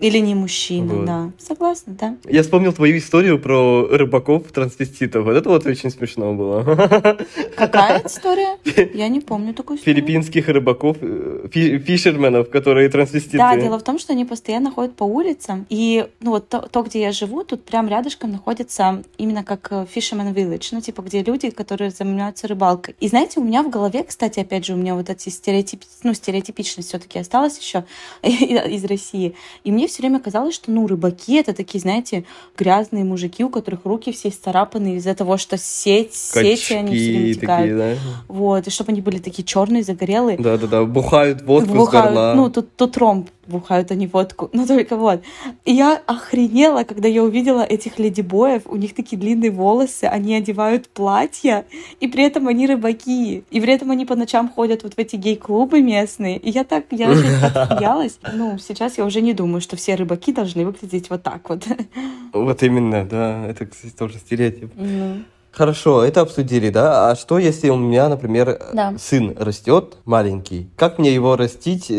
Или 0.00 0.18
не 0.18 0.34
мужчина, 0.34 0.94
Вот. 0.94 1.04
да. 1.06 1.30
Согласна, 1.38 1.94
да. 2.00 2.16
Я 2.28 2.42
вспомнил 2.42 2.72
твою 2.72 2.98
историю 2.98 3.38
про 3.38 3.86
рыбаков-трансвеститов. 3.88 5.24
Вот 5.24 5.36
это 5.36 5.48
вот 5.48 5.64
очень 5.66 5.90
смешно 5.90 6.34
было. 6.34 6.64
Какая 7.56 8.02
история? 8.04 8.56
Я 8.94 9.06
не 9.08 9.20
помню 9.20 9.54
такую 9.54 9.78
историю. 9.78 9.96
Филиппинских 10.02 10.48
рыбаков, 10.48 10.96
э, 11.00 11.46
фи- 11.52 11.78
фишерменов, 11.78 12.50
которые 12.50 12.88
трансвеститы. 12.88 13.38
Да, 13.38 13.56
дело 13.56 13.78
в 13.78 13.84
том, 13.84 13.98
что 14.00 14.12
они 14.12 14.24
постоянно 14.24 14.72
ходят 14.72 14.96
по 14.96 15.04
улицам, 15.04 15.66
и 15.68 16.06
ну 16.20 16.32
вот 16.32 16.48
то, 16.48 16.60
то, 16.60 16.82
где 16.82 17.00
я 17.00 17.12
живу, 17.12 17.44
тут 17.44 17.64
прям 17.64 17.88
рядышком 17.88 18.30
находится 18.30 19.02
именно 19.16 19.42
как 19.42 19.68
э, 19.70 19.86
Fisherman 19.94 20.34
Village, 20.34 20.68
ну 20.72 20.80
типа 20.82 21.00
где 21.00 21.22
люди, 21.22 21.48
которые 21.48 21.90
занимаются 21.90 22.46
рыбалкой. 22.46 22.94
И 23.00 23.08
знаете, 23.08 23.40
у 23.40 23.44
меня 23.44 23.62
в 23.62 23.70
голове, 23.70 24.04
кстати, 24.04 24.40
опять 24.40 24.66
же, 24.66 24.74
у 24.74 24.76
меня 24.76 24.94
вот 24.94 25.08
эти 25.08 25.30
стереотип, 25.30 25.82
ну 26.02 26.12
стереотипичность 26.12 26.88
все-таки 26.88 27.18
осталась 27.18 27.58
еще 27.58 27.84
из 28.22 28.84
России, 28.84 29.34
и 29.64 29.72
мне 29.72 29.88
все 29.88 30.02
время 30.02 30.20
казалось, 30.20 30.54
что 30.54 30.70
ну 30.70 30.86
рыбаки 30.86 31.36
это 31.36 31.54
такие, 31.54 31.80
знаете, 31.80 32.24
грязные 32.56 33.04
мужики, 33.04 33.42
у 33.42 33.48
которых 33.48 33.86
руки 33.86 34.12
все 34.12 34.28
исцарапаны 34.28 34.96
из-за 34.96 35.14
того, 35.14 35.38
что 35.38 35.56
сеть, 35.56 36.14
сети 36.14 36.74
они 36.74 36.96
все 36.96 37.12
время 37.12 37.34
такие, 37.34 37.76
да? 37.76 37.94
Вот, 38.28 38.66
и 38.66 38.70
чтобы 38.70 38.92
они 38.92 39.00
были 39.00 39.18
такие 39.18 39.44
черные, 39.44 39.82
загорелые. 39.82 40.36
Да-да-да, 40.36 40.84
бухают 40.84 41.40
водку 41.42 41.70
с 41.70 41.76
Бухают, 41.76 42.14
горла. 42.14 42.34
ну, 42.36 42.50
тут, 42.50 42.76
тут 42.76 42.96
ром 42.98 43.26
бухают, 43.50 43.90
не 43.90 44.06
водку. 44.06 44.48
Ну, 44.60 44.66
только 44.66 44.96
вот. 44.96 45.20
И 45.64 45.72
я 45.72 46.00
охренела, 46.06 46.84
когда 46.84 47.08
я 47.08 47.22
увидела 47.22 47.62
этих 47.62 47.98
ледибоев. 47.98 48.62
У 48.66 48.76
них 48.76 48.94
такие 48.94 49.18
длинные 49.18 49.50
волосы, 49.50 50.04
они 50.04 50.34
одевают 50.34 50.88
платья, 50.88 51.64
и 52.00 52.08
при 52.08 52.24
этом 52.24 52.48
они 52.48 52.66
рыбаки. 52.66 53.44
И 53.50 53.60
при 53.60 53.72
этом 53.72 53.90
они 53.90 54.06
по 54.06 54.16
ночам 54.16 54.48
ходят 54.48 54.82
вот 54.82 54.94
в 54.94 54.98
эти 54.98 55.16
гей-клубы 55.16 55.82
местные. 55.82 56.36
И 56.38 56.50
я 56.50 56.64
так, 56.64 56.84
я 56.90 57.10
очень 57.10 57.34
отсмеялась. 57.44 58.18
Ну, 58.32 58.58
сейчас 58.58 58.98
я 58.98 59.04
уже 59.04 59.20
не 59.20 59.34
думаю, 59.34 59.60
что 59.60 59.76
все 59.76 59.94
рыбаки 59.94 60.32
должны 60.32 60.64
выглядеть 60.64 61.10
вот 61.10 61.22
так 61.22 61.48
вот. 61.48 61.64
Вот 62.32 62.62
именно, 62.62 63.04
да, 63.04 63.44
это, 63.46 63.66
кстати, 63.66 63.92
тоже 63.92 64.18
стереотип. 64.18 64.70
Ну, 64.76 65.22
Хорошо, 65.50 66.04
это 66.04 66.20
обсудили, 66.20 66.70
да? 66.70 67.10
А 67.10 67.16
что, 67.16 67.38
если 67.38 67.70
у 67.70 67.76
меня, 67.76 68.08
например, 68.08 68.60
Да. 68.72 68.94
сын 68.98 69.34
растет 69.36 69.96
маленький? 70.04 70.70
Как 70.76 70.98
мне 71.00 71.12
его 71.12 71.34
растить 71.34 71.90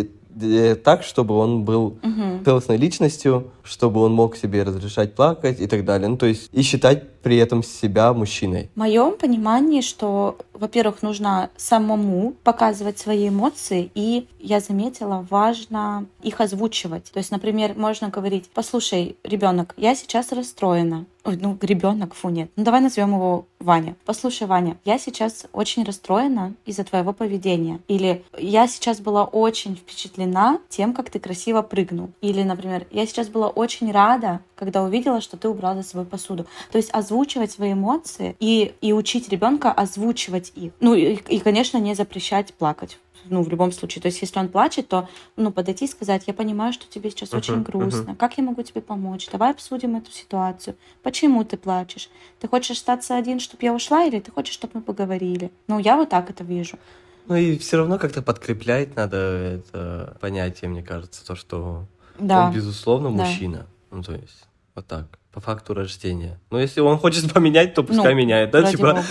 так, 0.84 1.04
чтобы 1.04 1.36
он 1.38 1.64
был 1.64 1.98
мгм. 2.02 2.44
целостной 2.44 2.78
личностью, 2.78 3.52
чтобы 3.64 4.02
он 4.02 4.14
мог 4.14 4.36
себе 4.36 4.64
разрешать 4.64 5.16
плакать 5.16 5.60
и 5.60 5.68
так 5.68 5.86
далее? 5.86 6.08
Ну, 6.08 6.18
то 6.18 6.26
есть, 6.26 6.50
и 6.52 6.62
считать 6.62 7.22
при 7.22 7.38
этом 7.38 7.64
себя 7.64 8.14
мужчиной. 8.14 8.70
В 8.76 8.80
моем 8.80 9.18
понимании, 9.18 9.82
что, 9.82 10.38
во-первых, 10.62 11.02
нужно 11.02 11.50
самому 11.58 12.36
показывать 12.44 13.00
свои 13.00 13.30
эмоции, 13.30 13.92
и 13.96 14.28
я 14.40 14.60
заметила, 14.60 15.26
важно 15.30 16.06
их 16.22 16.40
озвучивать. 16.40 17.12
То 17.12 17.18
есть, 17.18 17.32
например, 17.32 17.74
можно 17.76 18.10
говорить: 18.10 18.50
послушай, 18.54 19.18
ребенок, 19.24 19.74
я 19.76 19.96
сейчас 19.96 20.32
расстроена. 20.32 21.06
Ой, 21.24 21.38
ну, 21.40 21.56
ребенок, 21.62 22.16
фу, 22.16 22.30
нет. 22.30 22.50
Ну, 22.56 22.64
давай 22.64 22.82
назовем 22.82 23.14
его 23.14 23.46
Ваня. 23.60 23.96
Послушай, 24.06 24.48
Ваня, 24.48 24.78
я 24.86 24.98
сейчас 24.98 25.46
очень 25.54 25.84
расстроена 25.84 26.56
из-за 26.66 26.84
твоего 26.84 27.14
поведения. 27.14 27.80
Или 27.88 28.24
я 28.40 28.68
сейчас 28.68 29.00
была 29.00 29.26
очень 29.26 29.76
впечатлена 29.76 30.60
тем, 30.68 30.94
как 30.94 31.12
ты 31.12 31.20
красиво 31.20 31.62
прыгнул. 31.62 32.10
Или, 32.22 32.42
например, 32.42 32.88
я 32.90 33.06
сейчас 33.06 33.28
была 33.28 33.50
очень 33.50 33.92
рада, 33.92 34.40
когда 34.56 34.82
увидела, 34.82 35.22
что 35.22 35.38
ты 35.38 35.48
убрал 35.48 35.76
за 35.76 35.84
собой 35.84 36.06
посуду. 36.06 36.48
То 36.72 36.78
есть 36.78 36.90
озвучивать 36.92 37.52
свои 37.52 37.74
эмоции 37.74 38.36
и, 38.40 38.74
и 38.82 38.92
учить 38.92 39.30
ребенка 39.30 39.72
озвучивать 39.72 40.51
их. 40.56 40.72
Ну 40.80 40.94
и, 40.94 41.16
и, 41.16 41.40
конечно, 41.40 41.78
не 41.78 41.96
запрещать 41.96 42.54
плакать. 42.54 42.98
Ну, 43.26 43.44
в 43.44 43.50
любом 43.50 43.72
случае. 43.72 44.02
То 44.02 44.08
есть, 44.08 44.20
если 44.22 44.40
он 44.40 44.50
плачет, 44.50 44.88
то, 44.88 45.08
ну, 45.36 45.52
подойти 45.52 45.86
и 45.86 45.88
сказать, 45.88 46.24
я 46.26 46.34
понимаю, 46.34 46.74
что 46.74 46.88
тебе 46.90 47.12
сейчас 47.12 47.32
очень 47.34 47.54
Мгм, 47.56 47.64
грустно. 47.64 48.16
Как 48.16 48.38
я 48.40 48.44
могу 48.44 48.64
тебе 48.64 48.82
помочь? 48.82 49.30
Давай 49.32 49.52
обсудим 49.52 49.96
эту 49.96 50.12
ситуацию. 50.12 50.76
Почему 51.04 51.44
ты 51.44 51.56
плачешь? 51.56 52.10
Ты 52.40 52.48
хочешь 52.48 52.78
остаться 52.78 53.16
один, 53.16 53.40
чтобы 53.40 53.64
я 53.64 53.74
ушла, 53.76 54.06
или 54.06 54.20
ты 54.20 54.32
хочешь, 54.32 54.56
чтобы 54.56 54.72
мы 54.76 54.82
поговорили? 54.82 55.52
Ну, 55.68 55.78
я 55.78 55.98
вот 55.98 56.10
так 56.10 56.32
это 56.32 56.44
вижу. 56.44 56.80
Ну, 57.28 57.36
и 57.36 57.60
все 57.60 57.78
равно 57.78 58.00
как-то 58.00 58.24
подкреплять 58.24 58.96
надо 58.96 59.18
это 59.18 60.18
понятие, 60.20 60.70
мне 60.72 60.82
кажется, 60.82 61.24
то, 61.26 61.36
что 61.36 61.86
Да. 62.18 62.48
он, 62.48 62.52
безусловно, 62.54 63.12
Да. 63.12 63.24
мужчина. 63.24 63.68
Ну, 63.92 64.02
то 64.02 64.14
есть, 64.14 64.46
вот 64.74 64.88
так, 64.88 65.06
по 65.34 65.40
факту 65.40 65.74
рождения. 65.74 66.40
Но 66.50 66.60
если 66.60 66.82
он 66.82 66.98
хочет 66.98 67.32
поменять, 67.34 67.74
то 67.74 67.84
пускай 67.84 68.14
Ну, 68.14 68.20
меняет, 68.20 68.52
да, 68.52 68.64
типа? 68.64 69.04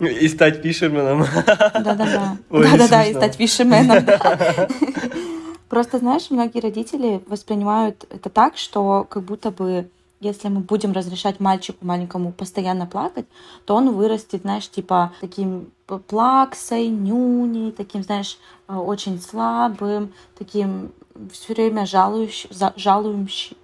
И 0.00 0.28
стать 0.28 0.62
фишерменом. 0.62 1.26
Да-да-да. 1.46 2.36
Да-да-да, 2.50 3.04
и 3.04 3.14
стать 3.14 3.36
фишерменом. 3.36 4.04
Просто, 5.68 5.98
знаешь, 5.98 6.30
многие 6.30 6.60
родители 6.60 7.22
воспринимают 7.26 8.06
это 8.10 8.30
так, 8.30 8.56
что 8.56 9.04
как 9.08 9.24
будто 9.24 9.50
бы 9.50 9.88
если 10.20 10.48
мы 10.48 10.60
будем 10.60 10.92
разрешать 10.92 11.40
мальчику 11.40 11.84
маленькому 11.84 12.32
постоянно 12.32 12.86
плакать, 12.86 13.26
то 13.64 13.74
он 13.74 13.92
вырастет, 13.92 14.42
знаешь, 14.42 14.68
типа 14.68 15.12
таким 15.20 15.70
плаксой, 15.86 16.88
нюней, 16.88 17.70
таким, 17.72 18.02
знаешь, 18.02 18.38
э, 18.68 18.74
очень 18.74 19.20
слабым, 19.20 20.12
таким 20.38 20.92
все 21.32 21.54
время 21.54 21.86
жалующим, 21.86 22.50
жалующим, 22.76 23.56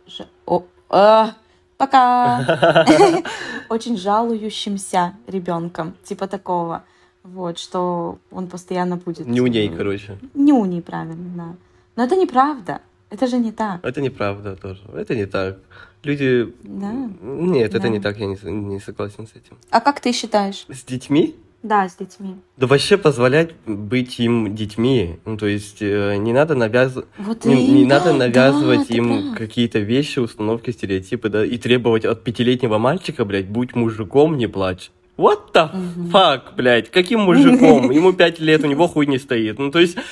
о, 0.46 0.64
а, 0.92 1.34
Пока. 1.82 2.46
Очень 3.68 3.96
жалующимся 3.96 5.14
ребенком, 5.26 5.94
типа 6.04 6.28
такого. 6.28 6.84
Вот, 7.24 7.58
что 7.58 8.18
он 8.30 8.46
постоянно 8.46 8.96
будет... 8.96 9.26
Не 9.26 9.40
у 9.40 9.48
ней, 9.48 9.68
э, 9.68 9.76
короче. 9.76 10.16
Не 10.34 10.52
у 10.52 10.64
ней, 10.64 10.80
правильно, 10.80 11.30
да. 11.36 11.56
Но 11.96 12.04
это 12.04 12.14
неправда. 12.14 12.80
Это 13.10 13.26
же 13.26 13.38
не 13.38 13.50
так. 13.50 13.84
Это 13.84 14.00
неправда 14.00 14.54
тоже. 14.54 14.80
Это 14.94 15.16
не 15.16 15.26
так. 15.26 15.58
Люди... 16.04 16.54
Да. 16.62 16.92
Нет, 17.20 17.70
это 17.74 17.80
Да. 17.80 17.88
не 17.88 18.00
так, 18.00 18.16
я 18.18 18.26
не, 18.26 18.36
не 18.50 18.78
согласен 18.78 19.26
с 19.26 19.30
этим. 19.30 19.58
А 19.70 19.80
как 19.80 20.00
ты 20.00 20.12
считаешь? 20.12 20.64
С 20.68 20.84
детьми? 20.84 21.34
Да, 21.62 21.88
с 21.88 21.94
детьми. 21.96 22.36
Да 22.56 22.66
вообще 22.66 22.96
позволять 22.96 23.50
быть 23.66 24.18
им 24.18 24.54
детьми. 24.54 25.20
Ну, 25.24 25.36
то 25.36 25.46
есть 25.46 25.78
э, 25.80 26.16
не 26.16 26.32
надо 26.32 26.56
навязывать... 26.56 27.06
Вот 27.18 27.44
Не, 27.44 27.68
не 27.68 27.84
да, 27.86 27.98
надо 27.98 28.12
навязывать 28.14 28.88
да, 28.88 28.94
им 28.94 29.34
какие-то 29.34 29.78
вещи, 29.78 30.18
установки, 30.18 30.72
стереотипы, 30.72 31.28
да, 31.28 31.44
и 31.44 31.56
требовать 31.58 32.04
от 32.04 32.24
пятилетнего 32.24 32.78
мальчика, 32.78 33.24
блядь, 33.24 33.48
будь 33.48 33.76
мужиком, 33.76 34.36
не 34.36 34.48
плачь. 34.48 34.90
What 35.16 35.52
the 35.54 35.70
fuck, 36.10 36.56
блядь, 36.56 36.90
каким 36.90 37.20
мужиком? 37.20 37.90
Ему 37.92 38.12
пять 38.12 38.40
лет, 38.40 38.64
у 38.64 38.66
него 38.66 38.88
хуй 38.88 39.06
не 39.06 39.18
стоит. 39.18 39.58
Ну, 39.58 39.70
то 39.70 39.78
есть... 39.78 39.96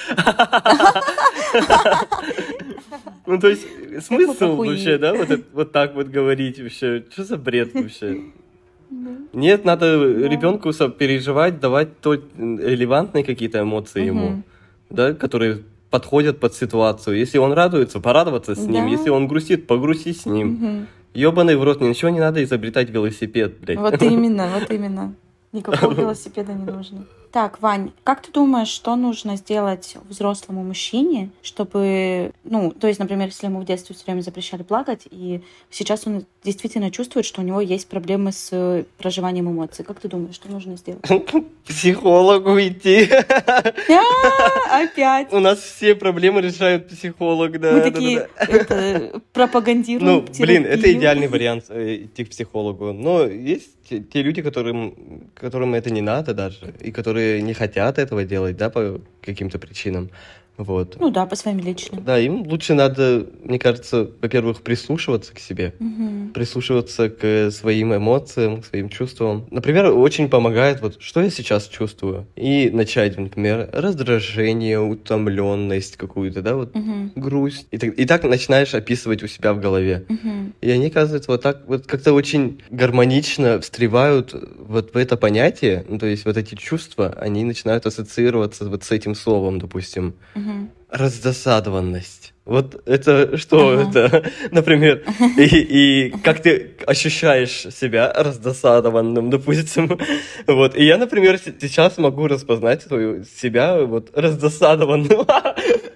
Ну, 3.27 3.39
то 3.39 3.49
есть, 3.49 3.65
смысл 4.05 4.57
вообще, 4.57 4.99
да, 4.99 5.15
вот 5.53 5.71
так 5.71 5.95
вот 5.95 6.09
говорить 6.09 6.59
вообще? 6.59 7.05
Что 7.13 7.23
за 7.23 7.37
бред 7.37 7.75
вообще? 7.75 8.23
Нет, 9.33 9.65
надо 9.65 9.87
ребенку 10.05 10.73
переживать, 10.91 11.61
давать 11.61 12.01
то 12.01 12.15
релевантные 12.15 13.25
какие-то 13.25 13.61
эмоции 13.61 14.05
ему, 14.07 14.29
Мгм. 14.29 14.45
да, 14.91 15.15
которые 15.15 15.63
подходят 15.91 16.41
под 16.41 16.55
ситуацию. 16.55 17.17
Если 17.19 17.39
он 17.39 17.53
радуется, 17.53 18.01
порадоваться 18.01 18.55
с 18.55 18.67
ним. 18.67 18.85
Да. 18.87 18.91
Если 18.91 19.11
он 19.11 19.29
грустит, 19.29 19.67
погрустить 19.67 20.21
с 20.21 20.27
ним. 20.27 20.49
Мгм. 20.49 20.87
Ебаный 21.15 21.57
в 21.57 21.65
рот, 21.65 21.81
ничего 21.81 22.11
не 22.11 22.21
надо 22.21 22.43
изобретать 22.45 22.91
велосипед, 22.91 23.59
блядь. 23.61 23.79
Вот 23.79 24.01
именно, 24.03 24.49
вот 24.59 24.71
именно. 24.71 25.15
Никакого 25.53 25.93
велосипеда 25.93 26.53
не 26.53 26.65
нужно. 26.65 27.07
Так, 27.33 27.63
Вань, 27.63 27.93
как 28.03 28.23
ты 28.23 28.33
думаешь, 28.33 28.69
что 28.69 28.97
нужно 28.97 29.37
сделать 29.37 29.97
взрослому 30.09 30.65
мужчине, 30.65 31.31
чтобы, 31.43 32.33
ну, 32.43 32.73
то 32.73 32.89
есть, 32.89 32.99
например, 32.99 33.29
если 33.29 33.47
ему 33.47 33.61
в 33.61 33.65
детстве 33.65 33.95
все 33.95 34.05
время 34.07 34.23
запрещали 34.23 34.65
плакать, 34.65 35.07
и 35.11 35.41
сейчас 35.71 36.07
он 36.07 36.27
действительно 36.43 36.91
чувствует, 36.91 37.25
что 37.25 37.41
у 37.41 37.45
него 37.45 37.61
есть 37.61 37.87
проблемы 37.87 38.33
с 38.33 38.49
э, 38.51 38.85
проживанием 38.99 39.49
эмоций. 39.49 39.85
Как 39.85 40.01
ты 40.01 40.09
думаешь, 40.09 40.35
что 40.35 40.51
нужно 40.51 40.77
сделать? 40.77 41.05
Психологу 41.67 42.59
идти. 42.59 43.09
Опять. 44.71 45.33
У 45.33 45.39
нас 45.39 45.61
все 45.61 45.95
проблемы 45.95 46.41
решают 46.41 46.89
психолог, 46.89 47.61
да. 47.61 47.73
Мы 47.73 47.81
такие 47.83 48.29
это, 48.37 49.21
пропагандируем 49.33 50.25
Ну, 50.27 50.27
блин, 50.39 50.67
это 50.67 50.93
идеальный 50.93 51.29
вариант 51.29 51.67
э, 51.69 52.05
идти 52.05 52.25
к 52.25 52.31
психологу. 52.31 52.93
Но 52.93 53.25
есть 53.25 53.80
те, 53.91 54.01
те 54.01 54.23
люди, 54.23 54.43
которым, 54.43 54.95
которым 55.35 55.75
это 55.75 55.91
не 55.91 56.01
надо 56.01 56.33
даже, 56.33 56.73
и 56.81 56.93
которые 56.93 57.43
не 57.43 57.55
хотят 57.55 57.99
этого 57.99 58.25
делать, 58.25 58.57
да, 58.57 58.71
по 58.71 59.01
каким-то 59.21 59.59
причинам. 59.59 60.11
Вот. 60.61 60.97
Ну 61.01 61.11
да, 61.11 61.25
по 61.25 61.37
своим 61.37 61.59
личным. 61.59 62.05
Да, 62.05 62.19
им 62.19 62.43
лучше 62.43 62.75
надо, 62.75 63.27
мне 63.43 63.59
кажется, 63.59 64.11
во-первых, 64.21 64.61
прислушиваться 64.61 65.33
к 65.35 65.39
себе, 65.39 65.75
Мгм. 65.79 66.33
прислушиваться 66.35 67.09
к 67.09 67.51
своим 67.51 67.97
эмоциям, 67.97 68.61
к 68.61 68.67
своим 68.67 68.91
чувствам. 68.91 69.47
Например, 69.51 69.87
очень 69.87 70.29
помогает 70.29 70.83
вот, 70.83 71.01
что 71.01 71.23
я 71.23 71.31
сейчас 71.31 71.67
чувствую, 71.67 72.27
и 72.37 72.69
начать, 72.71 73.17
например, 73.19 73.71
раздражение, 73.73 74.79
утомленность 74.81 75.97
какую-то, 75.97 76.43
да, 76.43 76.57
вот 76.57 76.75
Мгм. 76.75 77.13
грусть. 77.15 77.67
И 77.71 77.79
так, 77.79 77.99
и 77.99 78.05
так 78.05 78.25
начинаешь 78.25 78.75
описывать 78.75 79.23
у 79.23 79.27
себя 79.29 79.55
в 79.55 79.61
голове. 79.61 80.05
Мгм. 80.09 80.53
И 80.61 80.71
они, 80.71 80.89
оказывается, 80.89 81.31
вот 81.31 81.41
так 81.41 81.63
вот 81.67 81.87
как-то 81.87 82.13
очень 82.13 82.61
гармонично 82.71 83.61
встревают 83.61 84.35
вот 84.59 84.93
в 84.93 84.97
это 84.99 85.17
понятие, 85.17 85.87
ну, 85.89 85.99
то 85.99 86.05
есть 86.07 86.27
вот 86.27 86.37
эти 86.37 86.55
чувства, 86.55 87.15
они 87.19 87.45
начинают 87.45 87.87
ассоциироваться 87.87 88.69
вот 88.69 88.85
с 88.85 88.91
этим 88.91 89.15
словом, 89.15 89.59
допустим. 89.59 90.15
Раздосадованность. 90.91 92.35
Вот 92.45 92.83
это 92.87 93.37
что 93.37 93.79
Ага. 93.79 93.89
это, 93.89 94.31
например, 94.51 95.05
и, 95.37 95.45
и 95.45 96.11
как 96.25 96.41
ты 96.43 96.73
ощущаешь 96.85 97.67
себя 97.73 98.13
раздосадованным, 98.13 99.31
допустим. 99.31 99.99
Вот. 100.47 100.75
И 100.77 100.85
я, 100.85 100.97
например, 100.99 101.39
сейчас 101.39 101.97
могу 101.99 102.27
распознать 102.27 102.83
свою 102.83 103.25
себя 103.25 103.79
вот 103.85 104.11
раздосадованным. 104.17 105.27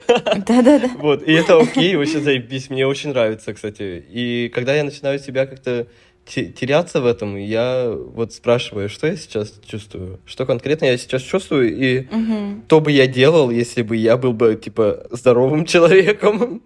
Да-да-да. 0.07 0.91
Вот, 0.99 1.27
и 1.27 1.33
это 1.33 1.59
окей, 1.59 1.97
вообще 1.97 2.21
заебись, 2.21 2.71
мне 2.71 2.87
очень 2.87 3.11
нравится, 3.11 3.53
кстати. 3.53 4.05
И 4.11 4.49
когда 4.55 4.75
я 4.75 4.85
начинаю 4.85 5.19
себя 5.19 5.47
как-то 5.47 5.89
теряться 6.27 7.01
в 7.01 7.07
этом, 7.07 7.37
я 7.37 7.91
вот 7.91 8.33
спрашиваю, 8.33 8.89
что 8.89 9.07
я 9.07 9.17
сейчас 9.17 9.61
чувствую, 9.67 10.21
что 10.25 10.47
конкретно 10.47 10.87
я 10.87 10.97
сейчас 10.99 11.23
чувствую, 11.23 11.77
и 11.77 12.07
Мгм. 12.11 12.65
что 12.67 12.81
бы 12.81 12.91
я 12.93 13.07
делал, 13.07 13.51
если 13.51 13.83
бы 13.83 13.97
я 13.97 14.17
был 14.17 14.33
бы, 14.33 14.55
типа, 14.57 15.07
здоровым 15.11 15.65
человеком. 15.67 16.63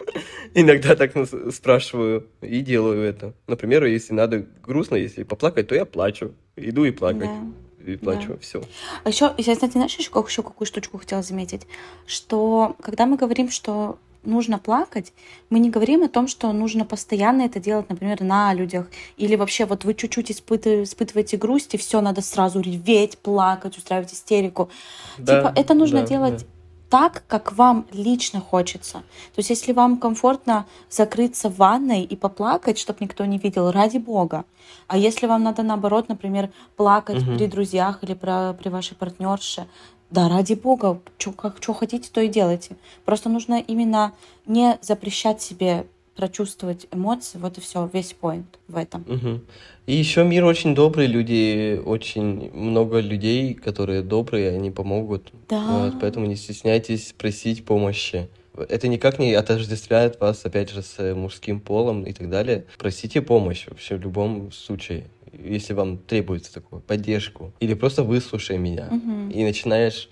Иногда 0.54 0.94
так 0.96 1.12
спрашиваю 1.52 2.26
и 2.40 2.60
делаю 2.60 3.02
это. 3.02 3.34
Например, 3.46 3.84
если 3.84 4.14
надо 4.14 4.46
грустно, 4.62 4.96
если 4.96 5.22
поплакать, 5.24 5.68
то 5.68 5.74
я 5.74 5.84
плачу. 5.84 6.32
Иду 6.56 6.84
и 6.84 6.90
плакать. 6.90 7.28
Да. 7.28 7.92
И 7.92 7.96
плачу, 7.96 8.28
Да. 8.28 8.36
все. 8.40 8.62
А 9.04 9.08
еще, 9.08 9.32
я, 9.38 9.54
кстати, 9.54 9.72
знаешь, 9.72 9.94
еще, 9.96 10.10
еще 10.26 10.42
какую 10.42 10.66
штучку 10.66 10.98
хотела 10.98 11.22
заметить, 11.22 11.62
что 12.06 12.76
когда 12.82 13.06
мы 13.06 13.16
говорим, 13.16 13.50
что 13.50 13.98
нужно 14.24 14.58
плакать, 14.58 15.12
мы 15.50 15.58
не 15.58 15.70
говорим 15.70 16.02
о 16.02 16.08
том, 16.08 16.28
что 16.28 16.52
нужно 16.52 16.84
постоянно 16.84 17.42
это 17.42 17.60
делать, 17.60 17.88
например, 17.88 18.22
на 18.22 18.52
людях, 18.54 18.86
или 19.16 19.36
вообще 19.36 19.64
вот 19.64 19.84
вы 19.84 19.94
чуть-чуть 19.94 20.30
испыты- 20.30 20.82
испытываете 20.82 21.36
грусть, 21.36 21.74
и 21.74 21.78
все, 21.78 22.00
надо 22.00 22.20
сразу 22.22 22.60
реветь, 22.60 23.18
плакать, 23.18 23.78
устраивать 23.78 24.12
истерику. 24.12 24.70
типа, 25.16 25.52
это 25.56 25.74
нужно 25.74 26.00
да, 26.00 26.06
делать 26.06 26.38
да. 26.38 26.46
так, 26.90 27.24
как 27.26 27.52
вам 27.52 27.86
лично 27.92 28.40
хочется. 28.40 28.98
То 29.34 29.38
есть, 29.38 29.50
если 29.50 29.72
вам 29.72 29.98
комфортно 29.98 30.66
закрыться 30.90 31.48
в 31.48 31.56
ванной 31.56 32.02
и 32.02 32.16
поплакать, 32.16 32.78
чтобы 32.78 32.98
никто 33.00 33.24
не 33.24 33.38
видел, 33.38 33.70
ради 33.70 33.98
бога. 33.98 34.44
А 34.86 34.96
если 34.98 35.26
вам 35.26 35.42
надо, 35.42 35.62
наоборот, 35.62 36.08
например, 36.08 36.50
плакать 36.76 37.22
Мгм. 37.22 37.36
при 37.36 37.46
друзьях 37.46 38.02
или 38.02 38.14
про- 38.14 38.52
при 38.52 38.68
вашей 38.68 38.96
партнерше, 38.96 39.66
да, 40.10 40.28
ради 40.28 40.54
бога, 40.54 41.00
чё, 41.18 41.32
как, 41.32 41.58
что 41.60 41.74
хотите, 41.74 42.08
то 42.12 42.20
и 42.20 42.28
делайте. 42.28 42.76
Просто 43.04 43.28
нужно 43.28 43.60
именно 43.60 44.12
не 44.46 44.78
запрещать 44.82 45.42
себе 45.42 45.86
прочувствовать 46.16 46.88
эмоции, 46.90 47.38
вот 47.38 47.58
и 47.58 47.60
все, 47.60 47.88
весь 47.92 48.12
поинт 48.12 48.58
в 48.66 48.76
этом. 48.76 49.04
Мгм. 49.06 49.44
И 49.86 49.94
еще 49.94 50.24
мир 50.24 50.44
очень 50.44 50.74
добрый, 50.74 51.06
люди, 51.06 51.80
очень 51.84 52.52
много 52.52 52.98
людей, 52.98 53.54
которые 53.54 54.02
добрые, 54.02 54.50
они 54.50 54.72
помогут. 54.72 55.32
Да. 55.48 55.64
Вот, 55.64 55.94
поэтому 56.00 56.26
не 56.26 56.34
стесняйтесь 56.34 57.14
просить 57.16 57.64
помощи. 57.64 58.28
Это 58.68 58.88
никак 58.88 59.20
не 59.20 59.32
отождествляет 59.34 60.18
вас, 60.18 60.44
опять 60.44 60.70
же, 60.70 60.82
с 60.82 61.14
мужским 61.14 61.60
полом 61.60 62.02
и 62.02 62.12
так 62.12 62.28
далее. 62.28 62.64
Просите 62.78 63.22
помощь 63.22 63.68
вообще 63.68 63.94
в 63.94 64.00
любом 64.00 64.50
случае, 64.50 65.04
если 65.38 65.72
вам 65.72 65.98
требуется 65.98 66.52
такую 66.52 66.82
поддержку. 66.82 67.52
Или 67.60 67.74
просто 67.74 68.02
выслушай 68.02 68.58
меня. 68.58 68.88
Мгм. 68.90 69.30
И 69.30 69.44
начинаешь 69.44 70.08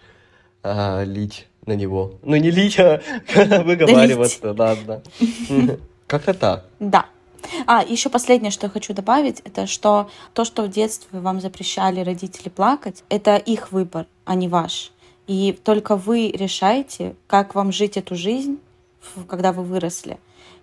а, 0.62 1.04
лить 1.04 1.46
на 1.64 1.74
него. 1.74 2.18
Ну, 2.22 2.36
не 2.36 2.50
лить, 2.50 2.78
а 2.78 3.00
выговариваться, 3.64 4.54
ладно. 4.56 5.02
Как-то 6.06 6.34
так. 6.34 6.66
Да. 6.78 7.06
А, 7.66 7.84
еще 7.84 8.08
последнее, 8.08 8.50
что 8.50 8.66
я 8.66 8.70
хочу 8.70 8.92
добавить, 8.92 9.40
это 9.44 9.66
что 9.66 10.10
то, 10.32 10.44
что 10.44 10.62
в 10.62 10.70
детстве 10.70 11.20
вам 11.20 11.40
запрещали 11.40 12.00
родители 12.00 12.48
плакать, 12.48 13.04
это 13.08 13.36
их 13.36 13.72
выбор, 13.72 14.06
а 14.24 14.34
не 14.34 14.48
ваш. 14.48 14.92
И 15.26 15.58
только 15.64 15.96
вы 15.96 16.30
решаете, 16.30 17.16
как 17.26 17.54
вам 17.54 17.72
жить 17.72 17.96
эту 17.96 18.14
жизнь, 18.14 18.58
когда 19.28 19.52
вы 19.52 19.64
выросли. 19.64 20.18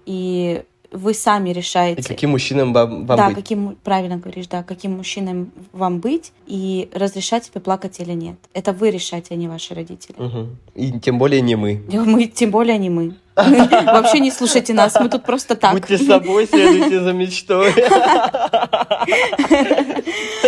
И 0.06 0.63
вы 0.93 1.13
сами 1.13 1.49
И 1.49 1.53
решаете. 1.53 2.03
каким 2.08 2.32
мужчинам 2.32 2.73
вам, 2.73 3.06
вам 3.06 3.17
да, 3.17 3.27
быть? 3.27 3.36
каким, 3.36 3.75
правильно 3.84 4.17
говоришь, 4.17 4.47
да, 4.47 4.63
каким 4.63 4.97
мужчиной 4.97 5.47
вам 5.71 5.99
быть 5.99 6.32
и 6.47 6.89
разрешать 6.93 7.45
себе 7.45 7.62
плакать 7.62 7.99
или 7.99 8.13
нет. 8.13 8.36
Это 8.53 8.71
вы 8.73 8.91
решаете, 8.91 9.34
а 9.34 9.38
не 9.38 9.47
ваши 9.47 9.73
родители. 9.73 10.15
Мгм. 10.17 10.58
И 10.75 10.99
тем 10.99 11.17
более 11.17 11.41
не 11.41 11.56
мы. 11.56 11.82
Мы, 11.91 12.25
тем 12.27 12.51
более 12.51 12.77
не 12.77 12.89
мы. 12.89 13.15
Вообще 13.36 14.19
не 14.19 14.32
слушайте 14.32 14.74
нас, 14.74 14.96
мы 15.00 15.10
тут 15.10 15.24
просто 15.24 15.56
так. 15.56 15.74
Будьте 15.74 15.98
собой, 15.98 16.48
следуйте 16.48 17.02
за 17.02 17.13
мечтой. 17.13 17.72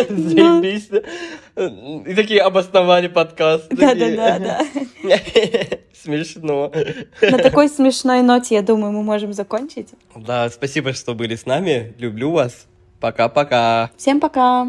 Заебись. 0.10 0.90
И 2.08 2.14
такие 2.14 2.42
обосновали 2.42 3.08
подкаст. 3.08 3.68
Да-да-да, 3.70 4.40
да. 4.40 4.60
Смешно. 5.94 6.72
На 7.22 7.38
такой 7.40 7.70
смешной 7.70 8.22
ноте, 8.22 8.56
я 8.56 8.62
думаю, 8.62 8.92
мы 8.92 9.02
можем 9.02 9.34
закончить. 9.34 9.90
Да, 10.16 10.50
спасибо, 10.50 10.94
что 10.94 11.16
были 11.16 11.36
с 11.36 11.46
нами. 11.46 11.96
Люблю 11.98 12.32
вас. 12.32 12.68
Пока-пока. 13.00 13.90
Всем 13.98 14.20
пока! 14.20 14.68